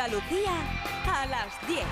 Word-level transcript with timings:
Andalucía 0.00 0.52
a 1.12 1.26
las 1.26 1.68
10. 1.68 1.84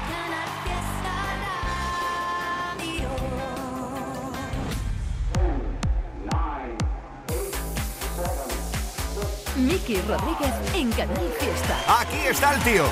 Miki 9.57 10.00
Rodríguez 10.00 10.54
en 10.75 10.90
Canal 10.93 11.30
Fiesta. 11.39 12.00
Aquí 12.00 12.16
está 12.30 12.54
el 12.54 12.62
tío. 12.62 12.84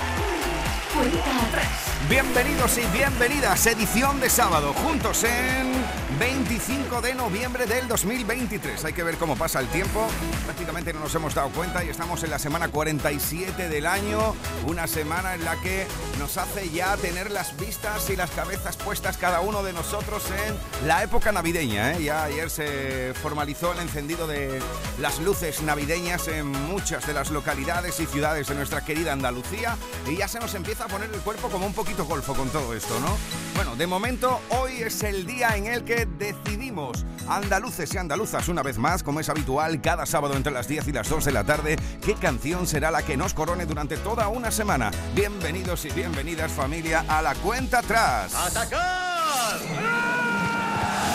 Cuenta 0.92 1.46
atrás. 1.48 1.86
Bienvenidos 2.10 2.76
y 2.76 2.84
bienvenidas, 2.94 3.66
edición 3.66 4.20
de 4.20 4.28
sábado, 4.28 4.74
juntos 4.74 5.24
en 5.24 5.82
25 6.18 7.02
de 7.02 7.14
noviembre 7.14 7.66
del 7.66 7.88
2023. 7.88 8.84
Hay 8.84 8.92
que 8.94 9.02
ver 9.02 9.16
cómo 9.16 9.36
pasa 9.36 9.60
el 9.60 9.66
tiempo. 9.68 10.06
Prácticamente 10.44 10.92
no 10.92 11.00
nos 11.00 11.14
hemos 11.14 11.34
dado 11.34 11.50
cuenta 11.50 11.84
y 11.84 11.90
estamos 11.90 12.22
en 12.24 12.30
la 12.30 12.38
semana 12.38 12.68
47 12.68 13.68
del 13.68 13.86
año. 13.86 14.34
Una 14.66 14.86
semana 14.86 15.34
en 15.34 15.44
la 15.44 15.60
que 15.60 15.86
nos 16.18 16.38
hace 16.38 16.70
ya 16.70 16.96
tener 16.96 17.30
las 17.30 17.56
vistas 17.58 18.08
y 18.08 18.16
las 18.16 18.30
cabezas 18.30 18.76
puestas 18.76 19.18
cada 19.18 19.40
uno 19.40 19.62
de 19.62 19.74
nosotros 19.74 20.22
en 20.30 20.88
la 20.88 21.02
época 21.02 21.32
navideña. 21.32 21.92
¿eh? 21.92 22.04
Ya 22.04 22.24
ayer 22.24 22.48
se 22.48 23.12
formalizó 23.20 23.72
el 23.72 23.80
encendido 23.80 24.26
de 24.26 24.60
las 24.98 25.18
luces 25.20 25.60
navideñas 25.62 26.28
en 26.28 26.46
muchas 26.46 27.06
de 27.06 27.12
las 27.12 27.30
localidades 27.30 28.00
y 28.00 28.06
ciudades 28.06 28.48
de 28.48 28.54
nuestra 28.54 28.84
querida 28.84 29.12
Andalucía. 29.12 29.76
Y 30.08 30.16
ya 30.16 30.28
se 30.28 30.40
nos 30.40 30.54
empieza 30.54 30.84
a 30.84 30.88
poner 30.88 31.10
el 31.12 31.20
cuerpo 31.20 31.48
como 31.48 31.66
un 31.66 31.74
poquito 31.74 32.06
golfo 32.06 32.34
con 32.34 32.48
todo 32.48 32.72
esto, 32.74 32.98
¿no? 33.00 33.45
Bueno, 33.56 33.74
de 33.74 33.86
momento 33.86 34.38
hoy 34.50 34.82
es 34.82 35.02
el 35.02 35.26
día 35.26 35.56
en 35.56 35.66
el 35.66 35.82
que 35.82 36.04
decidimos, 36.04 37.06
andaluces 37.26 37.92
y 37.94 37.96
andaluzas, 37.96 38.48
una 38.48 38.62
vez 38.62 38.76
más, 38.76 39.02
como 39.02 39.18
es 39.18 39.30
habitual, 39.30 39.80
cada 39.80 40.04
sábado 40.04 40.36
entre 40.36 40.52
las 40.52 40.68
10 40.68 40.88
y 40.88 40.92
las 40.92 41.08
2 41.08 41.24
de 41.24 41.32
la 41.32 41.42
tarde, 41.42 41.76
qué 42.02 42.14
canción 42.16 42.66
será 42.66 42.90
la 42.90 43.02
que 43.02 43.16
nos 43.16 43.32
corone 43.32 43.64
durante 43.64 43.96
toda 43.96 44.28
una 44.28 44.50
semana. 44.50 44.90
Bienvenidos 45.14 45.86
y 45.86 45.90
bienvenidas, 45.90 46.52
familia, 46.52 47.06
a 47.08 47.22
la 47.22 47.34
cuenta 47.36 47.78
atrás. 47.78 48.34
¡Atacar! 48.34 49.58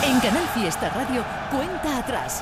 En 0.04 0.20
Canal 0.20 0.48
Fiesta 0.56 0.90
Radio, 0.90 1.24
cuenta 1.52 2.00
atrás. 2.00 2.42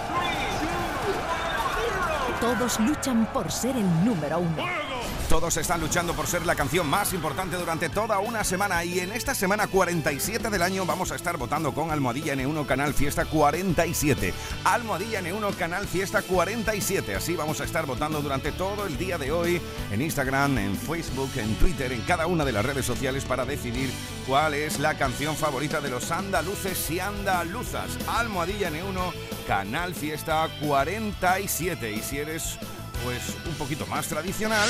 Todos 2.39 2.79
luchan 2.79 3.25
por 3.33 3.52
ser 3.52 3.75
el 3.75 4.05
número 4.05 4.39
uno. 4.39 4.88
Todos 5.30 5.58
están 5.58 5.80
luchando 5.80 6.16
por 6.16 6.25
ser 6.25 6.44
la 6.47 6.55
canción 6.55 6.89
más 6.89 7.13
importante 7.13 7.55
durante 7.55 7.88
toda 7.88 8.17
una 8.17 8.44
semana 8.44 8.83
y 8.83 8.97
en 8.99 9.11
esta 9.11 9.36
semana 9.36 9.67
47 9.67 10.49
del 10.49 10.63
año 10.63 10.88
vamos 10.88 11.11
a 11.11 11.16
estar 11.16 11.38
votando 11.38 11.71
con 11.71 11.91
Almohadilla 11.91 12.33
N1 12.33 12.66
Canal 12.66 12.95
Fiesta 12.95 13.25
47. 13.25 14.33
Almohadilla 14.63 15.21
N1 15.21 15.55
Canal 15.55 15.86
Fiesta 15.86 16.23
47. 16.23 17.13
Así 17.13 17.36
vamos 17.36 17.61
a 17.61 17.66
estar 17.66 17.86
votando 17.86 18.23
durante 18.23 18.52
todo 18.52 18.88
el 18.88 18.97
día 18.97 19.19
de 19.19 19.31
hoy 19.31 19.61
en 19.91 20.02
Instagram, 20.02 20.58
en 20.58 20.75
Facebook, 20.75 21.30
en 21.36 21.53
Twitter, 21.58 21.91
en 21.91 22.02
cada 22.02 22.25
una 22.25 22.43
de 22.43 22.52
las 22.52 22.66
redes 22.66 22.88
sociales 22.88 23.23
para 23.23 23.45
decidir 23.45 23.91
cuál 24.25 24.55
es 24.55 24.80
la 24.80 24.97
canción 24.97 25.36
favorita 25.36 25.80
de 25.80 25.91
los 25.91 26.09
andaluces 26.09 26.89
y 26.89 26.99
andaluzas. 26.99 27.99
Almohadilla 28.08 28.71
N1 28.71 29.14
Canal 29.45 29.93
Fiesta 29.93 30.49
47. 30.59 31.91
Y 31.91 31.99
si 32.02 32.17
eres 32.17 32.58
pues 33.03 33.36
un 33.45 33.53
poquito 33.55 33.86
más 33.88 34.08
tradicional, 34.08 34.69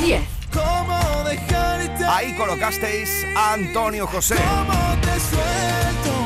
10. 0.00 0.22
¿Cómo 0.52 1.24
dejarte 1.24 2.04
Ahí 2.04 2.34
colocasteis 2.36 3.24
a 3.34 3.54
Antonio 3.54 4.06
José. 4.06 4.36
¿Cómo 4.36 5.00
te 5.00 5.20
suelto? 5.20 6.21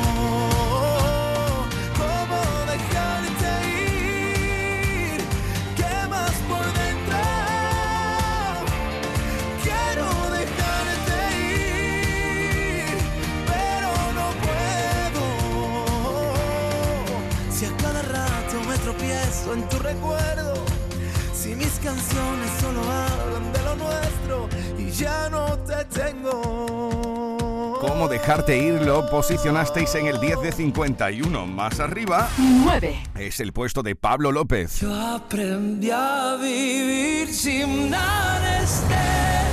Tengo. 25.97 27.79
¿Cómo 27.81 28.09
dejarte 28.09 28.59
ir? 28.59 28.83
Lo 28.83 29.09
posicionasteis 29.09 29.95
en 29.95 30.07
el 30.07 30.21
10 30.21 30.41
de 30.41 30.53
51. 30.53 31.47
Más 31.47 31.81
arriba 31.81 32.29
9. 32.39 32.97
es 33.19 33.41
el 33.41 33.53
puesto 33.53 33.83
de 33.83 33.97
Pablo 33.97 34.33
López. 34.33 34.81
Yo 34.81 34.95
aprendí 34.95 35.91
a 35.91 36.37
vivir 36.41 37.33
sin 37.33 37.95
anestesia, 37.95 39.46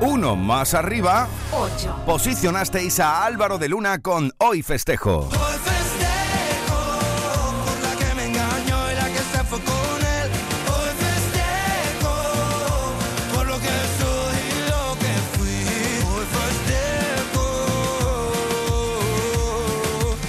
Uno 0.00 0.34
más 0.34 0.72
arriba 0.72 1.28
8. 1.52 2.04
posicionasteis 2.06 2.98
a 3.00 3.24
Álvaro 3.26 3.58
de 3.58 3.68
Luna 3.68 4.00
con 4.00 4.32
Hoy 4.38 4.62
Festejo. 4.62 5.28
Hoy 5.28 5.58
festejo 5.62 6.80
por 7.66 7.82
la 7.82 7.94
que 7.98 8.14
me 8.14 8.24
engañó 8.24 8.90
y 8.90 8.94
la 8.94 9.04
que 9.08 9.18
se 9.18 9.44
fue 9.44 9.60
con 9.60 10.00
él. 10.00 10.30
Hoy 10.72 10.90
festejo 11.04 12.14
por 13.34 13.46
lo 13.46 13.58
que 13.58 13.66
soy 13.98 14.36
y 14.48 14.60
lo 14.70 14.96
que 14.98 15.12
fui. 15.36 15.66
Hoy 16.08 16.26
festejo 16.38 17.46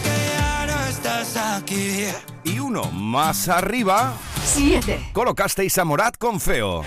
que 0.03 0.15
ya 0.37 0.65
no 0.67 0.77
estás 0.89 1.37
aquí. 1.37 2.07
Y 2.43 2.59
uno 2.59 2.91
más 2.91 3.47
arriba 3.47 4.13
7. 4.43 5.11
colocasteis 5.13 5.77
a 5.77 5.85
Morat 5.85 6.17
con 6.17 6.41
Feo. 6.41 6.83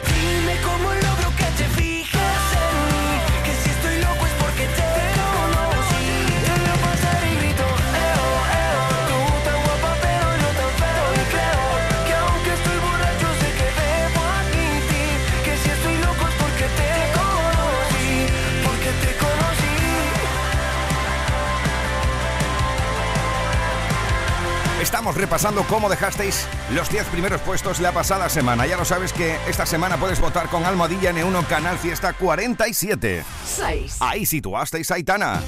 Estamos 25.05 25.21
repasando 25.21 25.65
cómo 25.65 25.91
dejasteis 25.91 26.47
los 26.71 26.89
10 26.89 27.05
primeros 27.09 27.39
puestos 27.43 27.79
la 27.79 27.93
pasada 27.93 28.31
semana. 28.31 28.67
Ya 28.67 28.79
lo 28.79 28.87
sabes 28.87 29.13
que 29.13 29.37
esta 29.47 29.67
semana 29.67 29.99
puedes 29.99 30.19
votar 30.19 30.49
con 30.49 30.65
Almohadilla 30.65 31.13
N1 31.13 31.47
Canal 31.47 31.77
Fiesta 31.77 32.15
47. 32.15 33.23
6. 33.45 33.97
Ahí 34.01 34.25
situasteis 34.25 34.91
a 34.91 34.95
Aitana. 34.95 35.43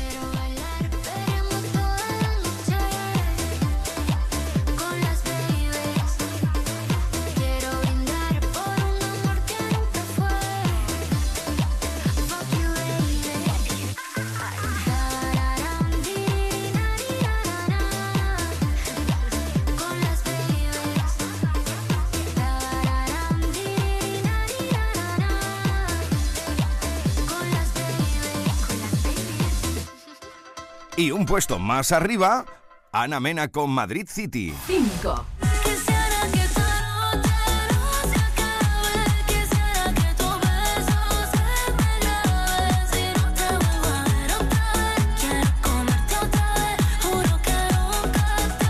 Un 31.27 31.33
puesto 31.33 31.59
más 31.59 31.91
arriba, 31.91 32.45
Ana 32.93 33.19
Mena 33.19 33.49
con 33.49 33.71
Madrid 33.71 34.07
City. 34.09 34.55
5. 34.69 35.25
Quisiera 35.65 36.31
que 36.33 36.39
esta 36.39 36.61
noche 37.03 37.35
no 37.73 37.91
se 38.09 38.15
acabe. 38.15 38.95
Quisiera 39.27 39.93
que 39.93 40.15
tu 40.15 40.29
beso 40.39 41.01
se 41.33 41.43
me 41.73 41.91
grabe. 41.99 42.71
Si 42.93 43.03
no 43.19 43.27
te 43.35 43.49
vuelvo 43.59 43.89
a 43.89 44.05
ver 44.05 44.31
otra 44.37 44.63
vez, 44.79 45.03
quiero 45.19 45.51
comerte 45.63 46.15
otra 46.17 46.47
vez. 46.55 46.77
Juro 47.03 47.35
que 47.43 47.59
nunca 47.75 48.27
te 48.61 48.67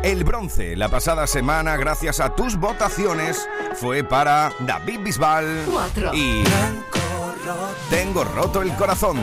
olvidaré. 0.00 0.10
El 0.10 0.24
bronce 0.24 0.76
la 0.76 0.88
pasada 0.88 1.26
semana, 1.26 1.76
gracias 1.76 2.20
a 2.20 2.34
tus 2.34 2.56
votaciones, 2.56 3.46
fue 3.74 4.02
para 4.02 4.50
David 4.60 5.00
Bisbal 5.00 5.66
Cuatro. 5.70 6.14
y 6.14 6.42
Tengo 7.90 8.24
roto 8.24 8.62
el 8.62 8.74
corazón. 8.76 9.18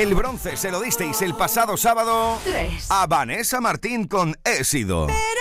El 0.00 0.14
bronce 0.14 0.56
se 0.56 0.70
lo 0.70 0.80
disteis 0.80 1.20
el 1.20 1.34
pasado 1.34 1.76
sábado 1.76 2.38
Tres. 2.42 2.86
a 2.90 3.06
Vanessa 3.06 3.60
Martín 3.60 4.08
con 4.08 4.34
He 4.44 4.64
sido. 4.64 5.06
Pero 5.08 5.39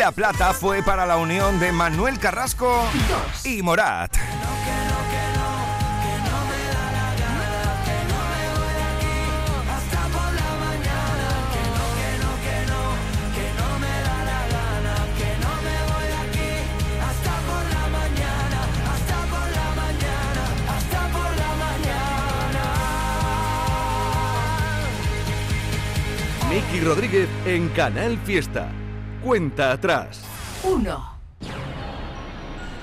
la 0.00 0.12
plata 0.12 0.54
fue 0.54 0.82
para 0.82 1.04
la 1.04 1.18
unión 1.18 1.60
de 1.60 1.72
Manuel 1.72 2.18
Carrasco 2.18 2.88
y 3.44 3.60
Morat. 3.60 4.10
Miki 26.48 26.80
Rodríguez 26.80 27.28
en 27.44 27.68
Canal 27.68 28.18
Fiesta. 28.24 28.79
Cuenta 29.22 29.72
atrás. 29.72 30.22
1. 30.62 31.10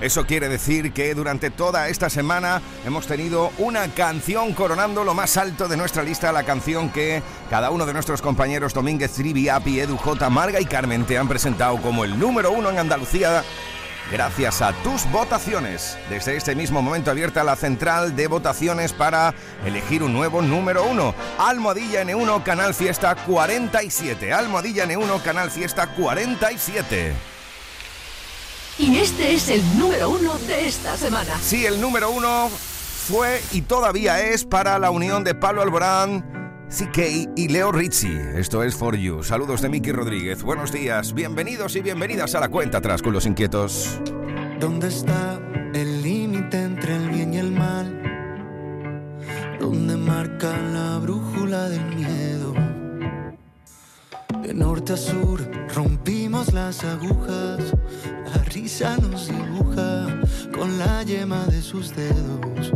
Eso 0.00 0.24
quiere 0.26 0.48
decir 0.48 0.92
que 0.92 1.12
durante 1.12 1.50
toda 1.50 1.88
esta 1.88 2.08
semana 2.08 2.62
hemos 2.86 3.08
tenido 3.08 3.50
una 3.58 3.88
canción 3.88 4.52
coronando 4.52 5.02
lo 5.02 5.12
más 5.12 5.36
alto 5.36 5.66
de 5.66 5.76
nuestra 5.76 6.04
lista, 6.04 6.30
la 6.30 6.44
canción 6.44 6.90
que 6.90 7.20
cada 7.50 7.70
uno 7.72 7.84
de 7.84 7.92
nuestros 7.92 8.22
compañeros 8.22 8.72
Domínguez, 8.72 9.12
Trivi, 9.14 9.48
Api, 9.48 9.80
Edu, 9.80 9.96
J, 9.96 10.30
Marga 10.30 10.60
y 10.60 10.66
Carmen 10.66 11.04
te 11.04 11.18
han 11.18 11.26
presentado 11.26 11.78
como 11.82 12.04
el 12.04 12.16
número 12.16 12.52
uno 12.52 12.70
en 12.70 12.78
Andalucía 12.78 13.42
gracias 14.10 14.62
a 14.62 14.72
tus 14.82 15.10
votaciones. 15.10 15.98
Desde 16.08 16.36
este 16.36 16.54
mismo 16.54 16.82
momento 16.82 17.10
abierta 17.10 17.44
la 17.44 17.56
central 17.56 18.16
de 18.16 18.26
votaciones 18.26 18.92
para 18.92 19.34
elegir 19.64 20.02
un 20.02 20.12
nuevo 20.12 20.42
número 20.42 20.84
uno. 20.84 21.14
Almohadilla 21.38 22.02
N1 22.04 22.42
Canal 22.42 22.74
Fiesta 22.74 23.14
47. 23.14 24.32
Almohadilla 24.32 24.86
N1 24.86 25.22
Canal 25.22 25.50
Fiesta 25.50 25.86
47. 25.94 27.12
Y 28.78 28.98
este 28.98 29.34
es 29.34 29.48
el 29.48 29.78
número 29.78 30.10
uno 30.10 30.38
de 30.38 30.68
esta 30.68 30.96
semana. 30.96 31.36
Sí, 31.42 31.66
el 31.66 31.80
número 31.80 32.10
uno 32.10 32.48
fue 33.08 33.42
y 33.52 33.62
todavía 33.62 34.20
es 34.20 34.44
para 34.44 34.78
la 34.78 34.90
unión 34.90 35.24
de 35.24 35.34
Pablo 35.34 35.62
Alborán, 35.62 36.37
CK 36.68 37.30
y 37.34 37.48
Leo 37.48 37.72
Rizzi. 37.72 38.14
Esto 38.36 38.62
es 38.62 38.76
For 38.76 38.94
You. 38.94 39.22
Saludos 39.22 39.62
de 39.62 39.70
Miki 39.70 39.90
Rodríguez. 39.90 40.42
Buenos 40.42 40.70
días, 40.70 41.14
bienvenidos 41.14 41.74
y 41.76 41.80
bienvenidas 41.80 42.34
a 42.34 42.40
la 42.40 42.50
cuenta 42.50 42.78
atrás 42.78 43.00
con 43.00 43.14
los 43.14 43.24
inquietos. 43.24 43.98
¿Dónde 44.60 44.88
está 44.88 45.40
el 45.72 46.02
límite 46.02 46.62
entre 46.62 46.96
el 46.96 47.08
bien 47.08 47.32
y 47.32 47.38
el 47.38 47.52
mal? 47.52 48.02
¿Dónde 49.58 49.96
marca 49.96 50.54
la 50.74 50.98
brújula 50.98 51.70
del 51.70 51.86
miedo? 51.96 52.54
De 54.42 54.52
norte 54.52 54.92
a 54.92 54.96
sur 54.98 55.40
rompimos 55.74 56.52
las 56.52 56.84
agujas, 56.84 57.72
la 58.26 58.44
risa 58.44 58.98
nos 58.98 59.28
dibuja 59.28 60.20
con 60.52 60.78
la 60.78 61.02
yema 61.02 61.46
de 61.46 61.62
sus 61.62 61.96
dedos. 61.96 62.72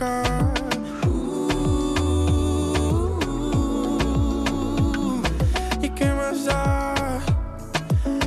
¿Y 0.00 0.02
qué 5.90 6.06
más 6.14 6.46
da? 6.46 6.94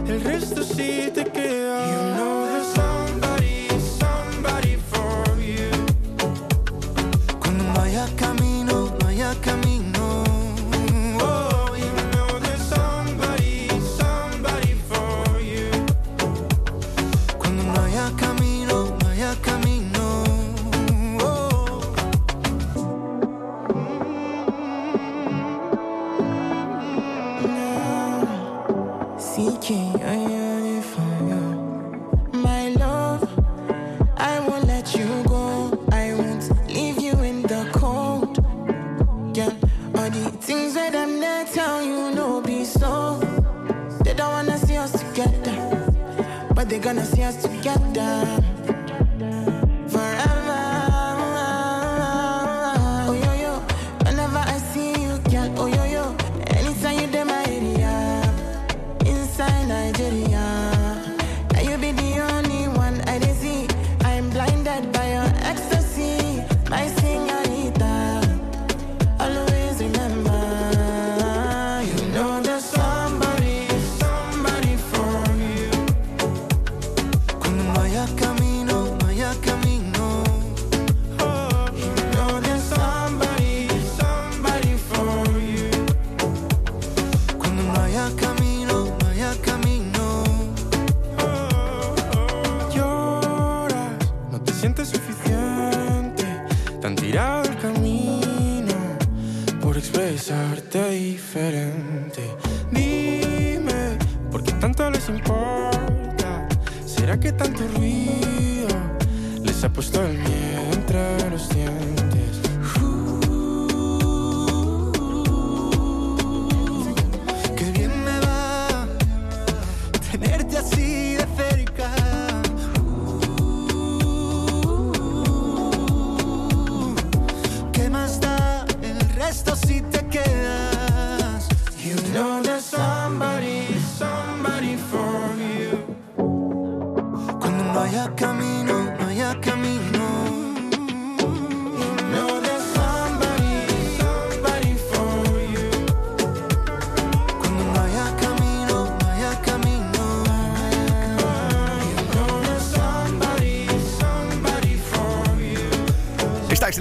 El 0.08 0.22
resto 0.22 0.62
sí 0.63 1.12
te 1.12 1.25
queda. 1.25 1.93
Gonna 46.84 47.06
see 47.06 47.24
us 47.24 47.42
together. 47.42 48.43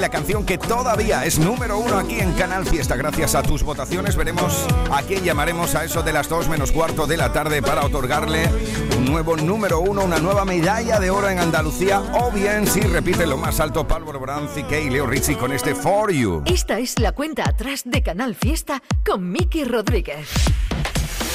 La 0.02 0.09
canción 0.09 0.44
que 0.44 0.59
todavía 0.59 1.25
es 1.25 1.38
número 1.38 1.78
uno 1.78 1.97
aquí 1.97 2.18
en 2.18 2.32
Canal 2.32 2.66
Fiesta. 2.66 2.97
Gracias 2.97 3.37
a 3.37 3.42
tus 3.44 3.62
votaciones 3.62 4.16
veremos 4.16 4.66
a 4.90 5.00
quién 5.02 5.23
llamaremos 5.23 5.76
a 5.76 5.85
eso 5.85 6.02
de 6.02 6.12
las 6.12 6.28
2 6.28 6.49
menos 6.49 6.73
cuarto 6.73 7.06
de 7.06 7.16
la 7.16 7.32
tarde 7.32 7.62
para 7.62 7.85
otorgarle 7.85 8.50
un 8.99 9.04
nuevo 9.04 9.37
número 9.37 9.78
uno, 9.78 10.02
una 10.02 10.18
nueva 10.18 10.44
medalla 10.44 10.99
de 10.99 11.11
oro 11.11 11.28
en 11.28 11.38
Andalucía 11.38 12.02
o 12.14 12.32
bien 12.32 12.66
si 12.66 12.80
repite 12.80 13.26
lo 13.26 13.37
más 13.37 13.61
alto 13.61 13.87
Pablo 13.87 14.18
Branzi, 14.18 14.64
y 14.68 14.90
Leo 14.90 15.06
Rizzi 15.06 15.37
con 15.37 15.52
este 15.52 15.73
For 15.76 16.11
You. 16.11 16.42
Esta 16.47 16.80
es 16.80 16.99
la 16.99 17.12
cuenta 17.12 17.49
atrás 17.49 17.82
de 17.85 18.02
Canal 18.02 18.35
Fiesta 18.35 18.82
con 19.06 19.30
Miki 19.30 19.62
Rodríguez. 19.62 20.26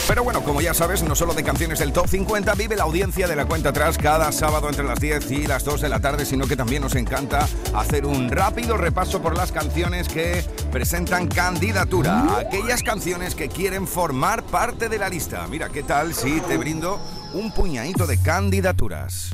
Pero 0.08 0.24
bueno, 0.24 0.42
como 0.42 0.62
ya 0.62 0.74
sabes, 0.74 1.04
no 1.04 1.16
solo 1.16 1.34
de 1.34 1.44
canciones 1.44 1.80
del 1.80 1.92
Top 1.92 2.08
50 2.08 2.54
vive 2.56 2.78
la 2.78 2.84
audiencia 2.84 3.28
de 3.28 3.36
la 3.36 3.46
cuenta 3.46 3.70
atrás 3.70 3.98
cada 3.98 4.32
sábado 4.32 4.70
entre 4.70 4.86
las 4.86 5.02
10 5.02 5.32
y 5.32 5.48
las 5.48 5.66
2 5.66 5.82
de 5.82 5.90
la 5.90 6.00
tarde, 6.00 6.26
sino 6.26 6.48
que 6.48 6.56
también 6.56 6.82
nos 6.82 6.96
encanta 6.96 7.46
hacer 7.76 8.06
un 8.06 8.30
rápido 8.30 8.78
repaso 8.78 9.22
por 9.22 9.36
las 9.36 9.52
canciones 9.52 10.08
que 10.08 10.46
presentan 10.72 11.28
candidatura, 11.28 12.38
aquellas 12.40 12.84
canciones 12.84 13.36
que 13.36 13.50
quieren 13.50 13.86
formar 13.86 14.44
parte 14.44 14.88
de 14.88 14.98
la 14.98 15.10
lista. 15.10 15.46
Mira, 15.48 15.68
¿qué 15.68 15.84
tal 15.84 16.14
si 16.14 16.40
te 16.40 16.56
brindo 16.56 17.02
un 17.34 17.52
puñadito 17.52 18.08
de 18.08 18.18
candidaturas? 18.22 19.32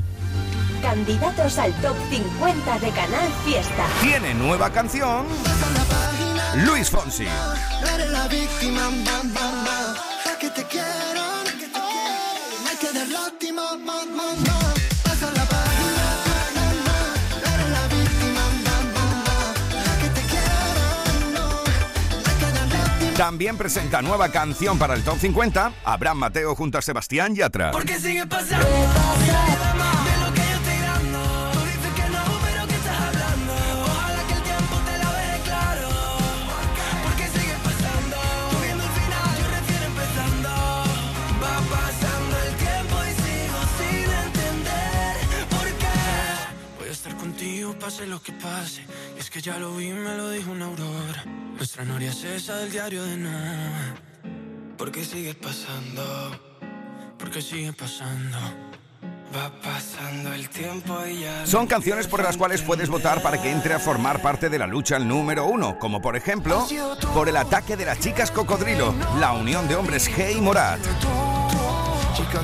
Candidatos 0.82 1.60
al 1.60 1.72
top 1.82 1.96
50 2.10 2.80
de 2.80 2.90
Canal 2.90 3.30
Fiesta. 3.46 3.86
Tiene 4.02 4.34
nueva 4.34 4.72
canción 4.72 5.28
Luis 6.66 6.90
Fonsi. 6.90 7.28
Eres 7.94 8.10
la 8.10 8.28
víctima. 8.28 8.90
Es 10.34 10.40
que 10.40 10.50
te 10.50 10.64
quiero, 10.64 10.88
no 11.14 12.70
hay 12.70 12.76
que 12.78 12.92
dar 12.92 13.08
lástima, 13.08 13.78
ma, 13.78 14.04
ma, 14.04 14.34
ma. 14.36 14.74
Pasa 15.04 15.28
la 15.32 15.46
página, 15.46 16.06
na, 16.56 16.66
na. 16.86 17.54
Eres 17.54 17.70
la 17.70 17.88
víctima, 17.88 18.42
ma, 18.66 18.76
ma, 18.96 19.06
ma. 19.14 19.54
Es 19.86 19.98
que 20.02 20.10
te 20.10 20.22
no 21.34 21.46
lástima. 22.74 23.14
También 23.16 23.58
presenta 23.58 24.02
nueva 24.02 24.30
canción 24.30 24.80
para 24.80 24.96
el 24.96 25.04
Top 25.04 25.20
50 25.20 25.72
Abraham 25.86 26.18
Mateo 26.18 26.56
junto 26.56 26.80
a 26.80 26.82
Sebastián 26.82 27.36
Yatra. 27.36 27.70
Porque 27.70 28.00
sigue 28.00 28.26
pasando 28.26 28.66
estar 47.64 47.72
contigo 47.72 47.74
pase 47.80 48.08
lo 48.08 48.22
que 48.22 48.32
pase. 48.34 48.82
Y 49.16 49.20
es 49.20 49.30
que 49.30 49.42
ya 49.42 49.58
lo 49.58 49.76
vi, 49.76 49.92
me 49.92 50.16
lo 50.16 50.30
dijo 50.30 50.52
una 50.52 50.66
aurora. 50.66 51.24
Nuestra 51.56 51.84
noria 51.86 52.10
es 52.10 52.24
esa 52.24 52.58
del 52.58 52.72
diario 52.72 53.04
de 53.04 53.18
Noah. 53.18 53.96
Porque 54.78 55.04
sigue 55.04 55.34
pasando, 55.34 56.04
porque 57.18 57.42
sigue 57.42 57.74
pasando. 57.74 58.38
Va 59.36 59.52
pasando 59.64 60.32
el 60.34 60.48
tiempo 60.50 60.96
y 61.08 61.22
ya. 61.22 61.46
Son 61.48 61.66
canciones 61.66 62.08
por 62.08 62.22
las 62.22 62.38
cuales 62.38 62.62
puedes 62.62 62.90
votar 62.90 63.24
para 63.24 63.42
que 63.42 63.50
entre 63.50 63.74
a 63.74 63.80
formar 63.80 64.22
parte 64.22 64.48
de 64.48 64.60
la 64.60 64.68
lucha 64.68 64.96
al 64.96 65.08
número 65.08 65.46
uno, 65.46 65.80
como 65.80 66.02
por 66.02 66.16
ejemplo, 66.16 66.68
por 67.14 67.28
el 67.28 67.38
ataque 67.38 67.76
de 67.76 67.86
las 67.86 68.00
chicas 68.00 68.30
cocodrilo, 68.30 68.94
la 69.20 69.32
unión 69.32 69.68
de 69.68 69.76
hombres 69.76 70.08
Hey 70.08 70.40
Morat. 70.40 70.80
Chica 72.16 72.42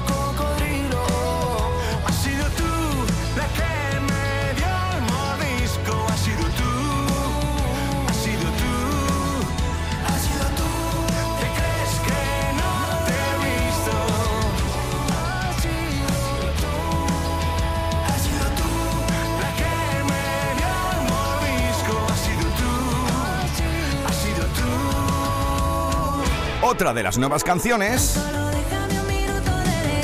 Otra 26.71 26.93
de 26.93 27.01
las 27.01 27.17
nuevas 27.17 27.43
canciones 27.43 28.15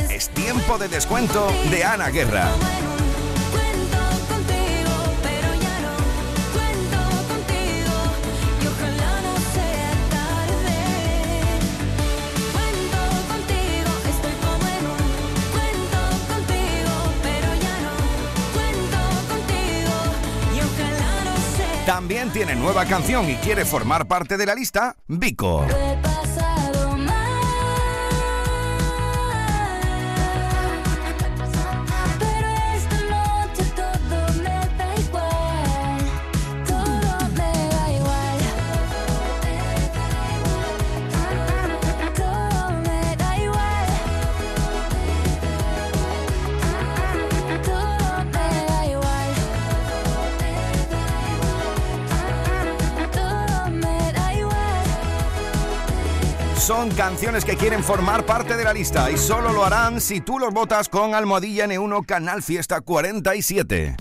es 0.09 0.29
Tiempo 0.29 0.79
de 0.79 0.87
Descuento 0.87 1.47
de 1.69 1.83
Ana 1.83 2.09
Guerra. 2.09 2.49
También 21.85 22.31
tiene 22.31 22.55
nueva 22.55 22.85
canción 22.85 23.29
y 23.29 23.35
quiere 23.35 23.65
formar 23.65 24.07
parte 24.07 24.35
de 24.35 24.47
la 24.47 24.55
lista, 24.55 24.95
Vico. 25.07 25.63
Son 56.65 56.89
canciones 56.89 57.45
que 57.45 57.57
quieren 57.57 57.83
formar 57.83 58.25
parte 58.25 58.57
de 58.57 58.63
la 58.63 58.73
lista 58.73 59.11
y 59.11 59.19
solo 59.19 59.53
lo 59.53 59.63
harán 59.63 60.01
si 60.01 60.19
tú 60.19 60.39
los 60.39 60.51
votas 60.51 60.89
con 60.89 61.13
Almohadilla 61.13 61.67
N1 61.67 62.03
Canal 62.07 62.41
Fiesta 62.41 62.81
47. 62.81 63.95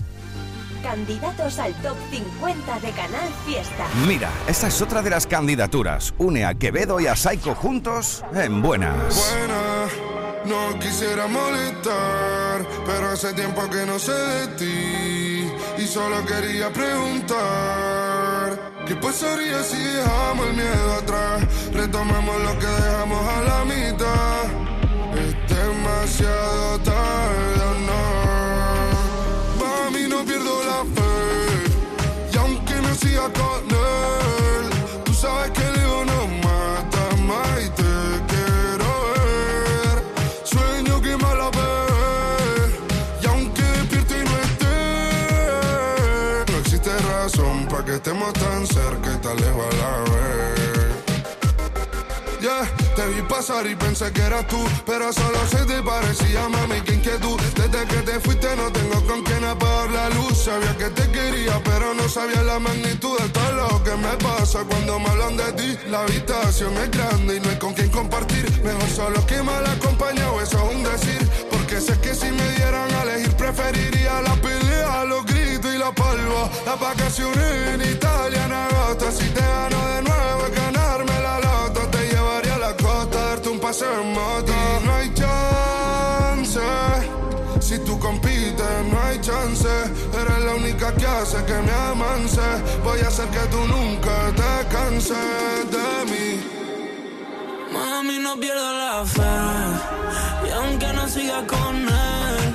Candidatos 0.81 1.59
al 1.59 1.75
top 1.83 1.95
50 2.09 2.79
de 2.79 2.89
Canal 2.89 3.29
Fiesta. 3.45 3.85
Mira, 4.07 4.31
esta 4.47 4.65
es 4.65 4.81
otra 4.81 5.03
de 5.03 5.11
las 5.11 5.27
candidaturas. 5.27 6.15
Une 6.17 6.43
a 6.43 6.55
Quevedo 6.55 6.99
y 6.99 7.05
a 7.05 7.15
Saiko 7.15 7.53
juntos 7.53 8.25
en 8.33 8.63
buenas. 8.63 9.13
Buena, 9.13 9.85
no 10.45 10.79
quisiera 10.79 11.27
molestar, 11.27 12.65
pero 12.87 13.11
hace 13.11 13.31
tiempo 13.33 13.61
que 13.69 13.85
no 13.85 13.99
sé 13.99 14.11
de 14.11 14.47
ti 14.57 15.83
y 15.83 15.85
solo 15.85 16.25
quería 16.25 16.73
preguntar 16.73 18.04
qué 18.85 18.95
pasaría 18.95 19.63
si 19.63 19.77
dejamos 19.77 20.47
el 20.47 20.53
miedo 20.55 20.93
atrás, 20.93 21.43
retomamos 21.73 22.41
lo 22.41 22.59
que 22.59 22.67
dejamos 22.67 23.27
a 23.27 23.41
la 23.41 23.65
mitad. 23.65 24.43
Es 25.15 25.55
demasiado 25.55 26.79
tarde, 26.79 27.61
¿o 27.69 27.73
no. 27.89 28.03
Para 29.59 29.89
mí 29.91 30.07
no 30.07 30.23
pierdo 30.23 30.63
la 30.63 30.83
fe 30.95 32.31
y 32.33 32.37
aunque 32.37 32.75
me 32.81 32.93
siga 32.95 33.31
con 33.33 33.74
estemos 48.05 48.33
tan 48.33 48.67
cerca 48.67 49.13
y 49.13 49.17
tan 49.17 49.35
lejos 49.37 49.65
a 49.65 49.77
la 49.77 49.97
vez. 50.11 50.95
Yeah, 52.39 52.95
te 52.95 53.07
vi 53.07 53.21
pasar 53.23 53.65
y 53.65 53.75
pensé 53.75 54.11
que 54.11 54.21
eras 54.21 54.47
tú, 54.47 54.63
pero 54.85 55.11
solo 55.11 55.39
se 55.47 55.65
te 55.65 55.81
parecía, 55.81 56.47
mami, 56.47 56.81
que 56.81 56.93
inquietud. 56.93 57.39
Desde 57.55 57.85
que 57.87 58.01
te 58.03 58.19
fuiste 58.19 58.55
no 58.57 58.71
tengo 58.71 59.03
con 59.07 59.23
quién 59.23 59.43
apagar 59.43 59.89
la 59.89 60.09
luz. 60.09 60.37
Sabía 60.37 60.77
que 60.77 60.91
te 60.91 61.09
quería, 61.09 61.59
pero 61.63 61.95
no 61.95 62.07
sabía 62.07 62.43
la 62.43 62.59
magnitud 62.59 63.17
de 63.17 63.27
todo 63.29 63.51
lo 63.53 63.83
que 63.83 63.95
me 63.95 64.15
pasa 64.23 64.59
cuando 64.69 64.99
me 64.99 65.09
hablan 65.09 65.37
de 65.37 65.51
ti. 65.53 65.77
La 65.89 66.01
habitación 66.01 66.77
es 66.77 66.91
grande 66.91 67.37
y 67.37 67.39
no 67.39 67.49
hay 67.49 67.57
con 67.57 67.73
quién 67.73 67.89
compartir. 67.89 68.45
Mejor 68.63 68.89
solo 68.89 69.25
que 69.25 69.41
mal 69.41 69.65
acompañado, 69.65 70.39
eso 70.43 70.59
es 70.63 70.75
un 70.75 70.83
decir. 70.83 71.27
Porque 71.49 71.81
sé 71.81 71.99
que 72.01 72.13
si 72.13 72.29
me 72.31 72.47
dieran 72.51 72.93
a 72.93 73.01
elegir, 73.01 73.35
preferiría 73.35 74.21
la 74.21 74.35
pelea, 74.35 75.05
los 75.05 75.25
gritos 75.85 75.85
y 75.85 75.91
la 75.91 75.91
palma. 75.91 76.49
Las 76.65 76.79
vacaciones 76.79 77.67
en 77.73 77.81
Italia 77.81 78.45
en 78.45 78.53
agosto. 78.53 79.11
Si 79.11 79.29
te 79.29 79.41
gano 79.41 79.87
de 79.87 80.01
nuevo, 80.01 80.43
ganarme 80.55 81.19
la 81.21 81.39
loto. 81.39 81.81
Te 81.89 82.07
llevaría 82.07 82.55
a 82.55 82.59
la 82.59 82.75
costa, 82.75 83.25
darte 83.25 83.49
un 83.49 83.59
paseo 83.59 84.01
en 84.01 84.13
moto. 84.13 84.51
Y 84.51 84.85
no 84.85 84.95
hay 84.95 85.13
chance. 85.13 86.59
Si 87.59 87.79
tú 87.79 87.99
compites, 87.99 88.85
no 88.91 89.01
hay 89.01 89.19
chance. 89.19 89.69
Eres 90.13 90.45
la 90.45 90.55
única 90.55 90.93
que 90.93 91.05
hace 91.05 91.43
que 91.45 91.53
me 91.53 91.71
amance. 91.71 92.41
Voy 92.83 92.99
a 93.01 93.07
hacer 93.07 93.27
que 93.29 93.39
tú 93.49 93.59
nunca 93.67 94.31
te 94.35 94.67
canses 94.75 95.71
de 95.71 96.05
mí. 96.11 96.55
Mami, 97.71 98.19
no 98.19 98.39
pierdo 98.39 98.71
la 98.71 99.03
fe. 99.05 100.47
Y 100.47 100.51
aunque 100.51 100.93
no 100.93 101.07
siga 101.07 101.45
con 101.47 101.75
él, 101.75 102.54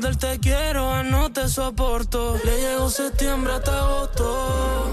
Del 0.00 0.18
te 0.18 0.40
quiero 0.40 0.90
a 0.90 1.04
no 1.04 1.32
te 1.32 1.48
soporto. 1.48 2.36
Le 2.44 2.60
llegó 2.60 2.90
septiembre 2.90 3.52
hasta 3.52 3.78
agosto. 3.78 4.86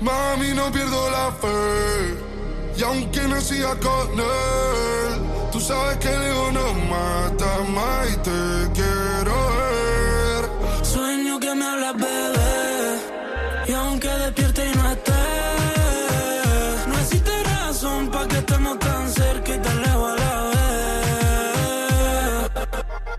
Mami, 0.00 0.54
no 0.54 0.72
pierdo 0.72 1.10
la 1.10 1.30
fe. 1.32 2.78
Y 2.78 2.82
aunque 2.82 3.20
no 3.28 3.38
siga 3.42 3.76
con 3.78 4.18
él, 4.18 5.50
tú 5.52 5.60
sabes 5.60 5.98
que 5.98 6.08
el 6.08 6.22
ego 6.22 6.50
no 6.50 6.72
mata 6.88 7.58
más 7.74 8.08
y 8.10 8.16
te 8.16 8.72
quiero 8.72 8.85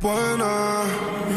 Buena, 0.07 0.85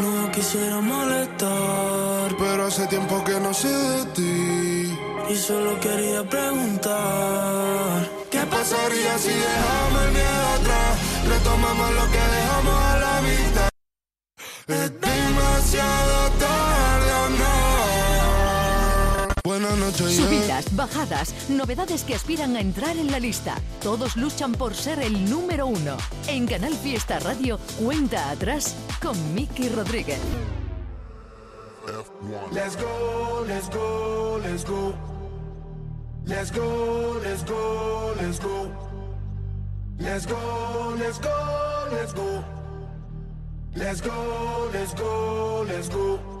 No 0.01 0.31
quisiera 0.31 0.79
molestar 0.79 2.29
pero 2.39 2.67
hace 2.67 2.87
tiempo 2.87 3.21
que 3.25 3.37
no 3.37 3.53
sé 3.53 3.67
de 3.67 4.05
ti. 4.15 4.97
y 5.29 5.35
solo 5.35 5.77
quería 5.81 6.23
preguntar. 6.23 8.09
¿Qué 8.31 8.39
pasaría 8.55 9.17
si 9.17 9.33
dejamos 9.47 10.01
el 10.05 10.11
miedo 10.19 10.45
atrás? 10.57 10.93
Retomamos 11.33 11.89
lo 11.99 12.05
que 12.13 12.23
dejamos 12.37 12.77
a 12.91 12.97
la 13.05 13.15
vista. 13.29 13.69
Es 14.67 14.89
demasiado 15.01 16.15
tarde 16.39 16.80
Subidas, 19.71 20.75
bajadas, 20.75 21.49
novedades 21.49 22.03
que 22.03 22.13
aspiran 22.13 22.57
a 22.57 22.59
entrar 22.59 22.97
en 22.97 23.09
la 23.09 23.19
lista. 23.19 23.55
Todos 23.81 24.17
luchan 24.17 24.51
por 24.51 24.75
ser 24.75 24.99
el 24.99 25.29
número 25.29 25.65
uno. 25.65 25.95
En 26.27 26.45
Canal 26.45 26.73
Fiesta 26.73 27.19
Radio, 27.19 27.57
cuenta 27.79 28.31
atrás 28.31 28.75
con 29.01 29.15
Miki 29.33 29.69
Rodríguez. 29.69 30.19
Let's 32.51 32.75
go, 32.75 33.45
let's 33.47 33.69
go, 33.69 34.39
let's 34.43 34.65
go. 34.65 34.93
Let's 36.25 36.51
go, 36.51 37.19
let's 37.23 37.43
go, 37.45 38.13
let's 38.19 38.39
go. 38.39 38.71
Let's 39.99 40.25
go, 40.27 40.95
let's 40.99 41.17
go, 41.17 41.87
let's 41.91 42.13
go. 42.13 42.43
Let's 43.73 44.01
go, 44.01 44.69
let's 44.73 44.93
go, 44.93 45.65
let's 45.65 45.89
go. 45.89 46.40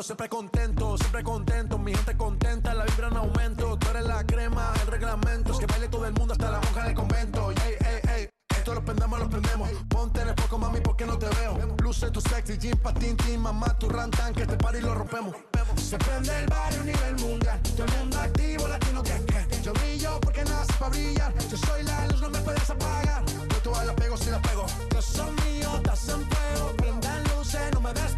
Siempre 0.00 0.28
contento, 0.28 0.96
siempre 0.96 1.24
contento, 1.24 1.76
mi 1.76 1.92
gente 1.92 2.16
contenta, 2.16 2.72
la 2.72 2.84
vibra 2.84 3.08
en 3.08 3.16
aumento, 3.16 3.76
tú 3.76 3.88
eres 3.90 4.06
la 4.06 4.24
crema, 4.24 4.72
el 4.80 4.86
reglamento, 4.86 5.52
es 5.52 5.58
que 5.58 5.66
baile 5.66 5.88
todo 5.88 6.06
el 6.06 6.12
mundo 6.12 6.34
hasta 6.34 6.52
la 6.52 6.60
monja 6.60 6.84
del 6.84 6.94
convento, 6.94 7.50
ey, 7.50 7.74
ey, 7.80 8.10
ey, 8.14 8.30
esto 8.56 8.74
lo 8.74 8.84
prendemos, 8.84 9.18
lo 9.18 9.28
prendemos, 9.28 9.68
ponte 9.88 10.20
en 10.20 10.28
el 10.28 10.34
foco 10.36 10.56
mami 10.56 10.80
porque 10.80 11.04
no 11.04 11.18
te 11.18 11.26
veo, 11.40 11.58
luce 11.82 12.12
tu 12.12 12.20
sexy, 12.20 12.56
jean 12.58 12.78
patín, 12.78 13.16
mamá, 13.40 13.76
tu 13.76 13.88
rantan, 13.88 14.32
que 14.32 14.42
este 14.42 14.56
party 14.56 14.80
lo 14.80 14.94
rompemos, 14.94 15.34
se 15.76 15.98
prende 15.98 16.38
el 16.38 16.46
barrio 16.46 16.80
a 16.80 16.84
nivel 16.84 17.16
mundial, 17.16 17.60
todo 17.76 17.84
el 17.84 17.98
mundo 17.98 18.20
activo, 18.20 18.68
latino 18.68 19.02
que 19.02 19.24
que, 19.26 19.62
yo 19.62 19.72
brillo 19.72 20.20
porque 20.20 20.44
nace 20.44 20.72
para 20.78 20.90
brillar, 20.90 21.34
yo 21.50 21.56
soy 21.56 21.82
la 21.82 22.06
luz, 22.06 22.20
no 22.20 22.30
me 22.30 22.38
puedes 22.38 22.70
apagar, 22.70 23.24
yo 23.26 23.56
todas 23.64 23.84
las 23.84 23.96
pego 23.96 24.16
si 24.16 24.30
las 24.30 24.40
pego, 24.42 24.64
yo 24.94 25.02
son 25.02 25.34
mío, 25.44 25.70
estás 25.76 26.08
en 26.08 26.24
fuego, 26.24 26.72
prendan 26.76 27.24
luces, 27.24 27.60
no 27.74 27.80
me 27.80 27.90
ando 27.90 28.17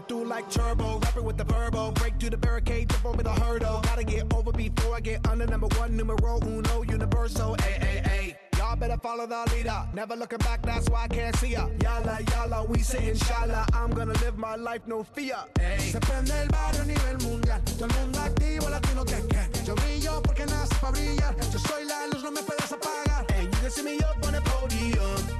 Coming 0.00 0.24
through 0.24 0.28
like 0.30 0.50
turbo, 0.50 0.98
rapping 0.98 1.24
with 1.24 1.36
the 1.36 1.44
verbo. 1.44 1.90
Break 1.92 2.18
through 2.18 2.30
the 2.30 2.36
barricade, 2.38 2.88
jump 2.88 3.04
over 3.04 3.22
the 3.22 3.32
hurdle. 3.32 3.80
Gotta 3.82 4.04
get 4.04 4.32
over 4.32 4.52
before 4.52 4.96
I 4.96 5.00
get 5.00 5.26
under 5.28 5.46
number 5.46 5.66
one, 5.78 5.96
numero 5.96 6.40
uno, 6.40 6.82
universal. 6.82 7.56
Ay, 7.60 7.78
ay, 7.82 8.02
ay. 8.04 8.36
Y'all 8.56 8.76
better 8.76 8.96
follow 8.96 9.26
the 9.26 9.50
leader. 9.52 9.82
Never 9.92 10.16
looking 10.16 10.38
back, 10.38 10.62
that's 10.62 10.88
why 10.88 11.04
I 11.04 11.08
can't 11.08 11.36
see 11.36 11.52
ya. 11.52 11.68
Yala, 11.80 12.18
yala, 12.24 12.68
we 12.68 12.78
say 12.78 13.10
inshallah. 13.10 13.66
I'm 13.74 13.90
gonna 13.90 14.14
live 14.24 14.38
my 14.38 14.54
life, 14.56 14.82
no 14.86 15.02
fear. 15.02 15.36
Se 15.78 16.00
prende 16.00 16.32
el 16.40 16.48
barrio 16.48 16.82
a 16.82 16.86
nivel 16.86 17.18
mundial. 17.28 17.60
Todo 17.64 17.86
el 17.86 17.92
mundo 18.00 18.20
activo, 18.20 18.70
latino 18.70 19.04
que 19.04 19.20
que. 19.28 19.64
Yo 19.66 19.74
brillo 19.74 20.22
porque 20.22 20.46
nace 20.46 20.74
para 20.80 20.92
brillar. 20.92 21.34
Yo 21.52 21.58
soy 21.58 21.84
la 21.84 22.06
luz, 22.06 22.22
no 22.22 22.30
me 22.30 22.42
puedes 22.42 22.72
apagar. 22.72 23.26
And 23.34 23.52
you 23.52 23.60
can 23.60 23.70
see 23.70 23.82
me 23.82 23.98
up 23.98 24.16
on 24.24 24.32
the 24.32 24.40
podium. 24.40 25.39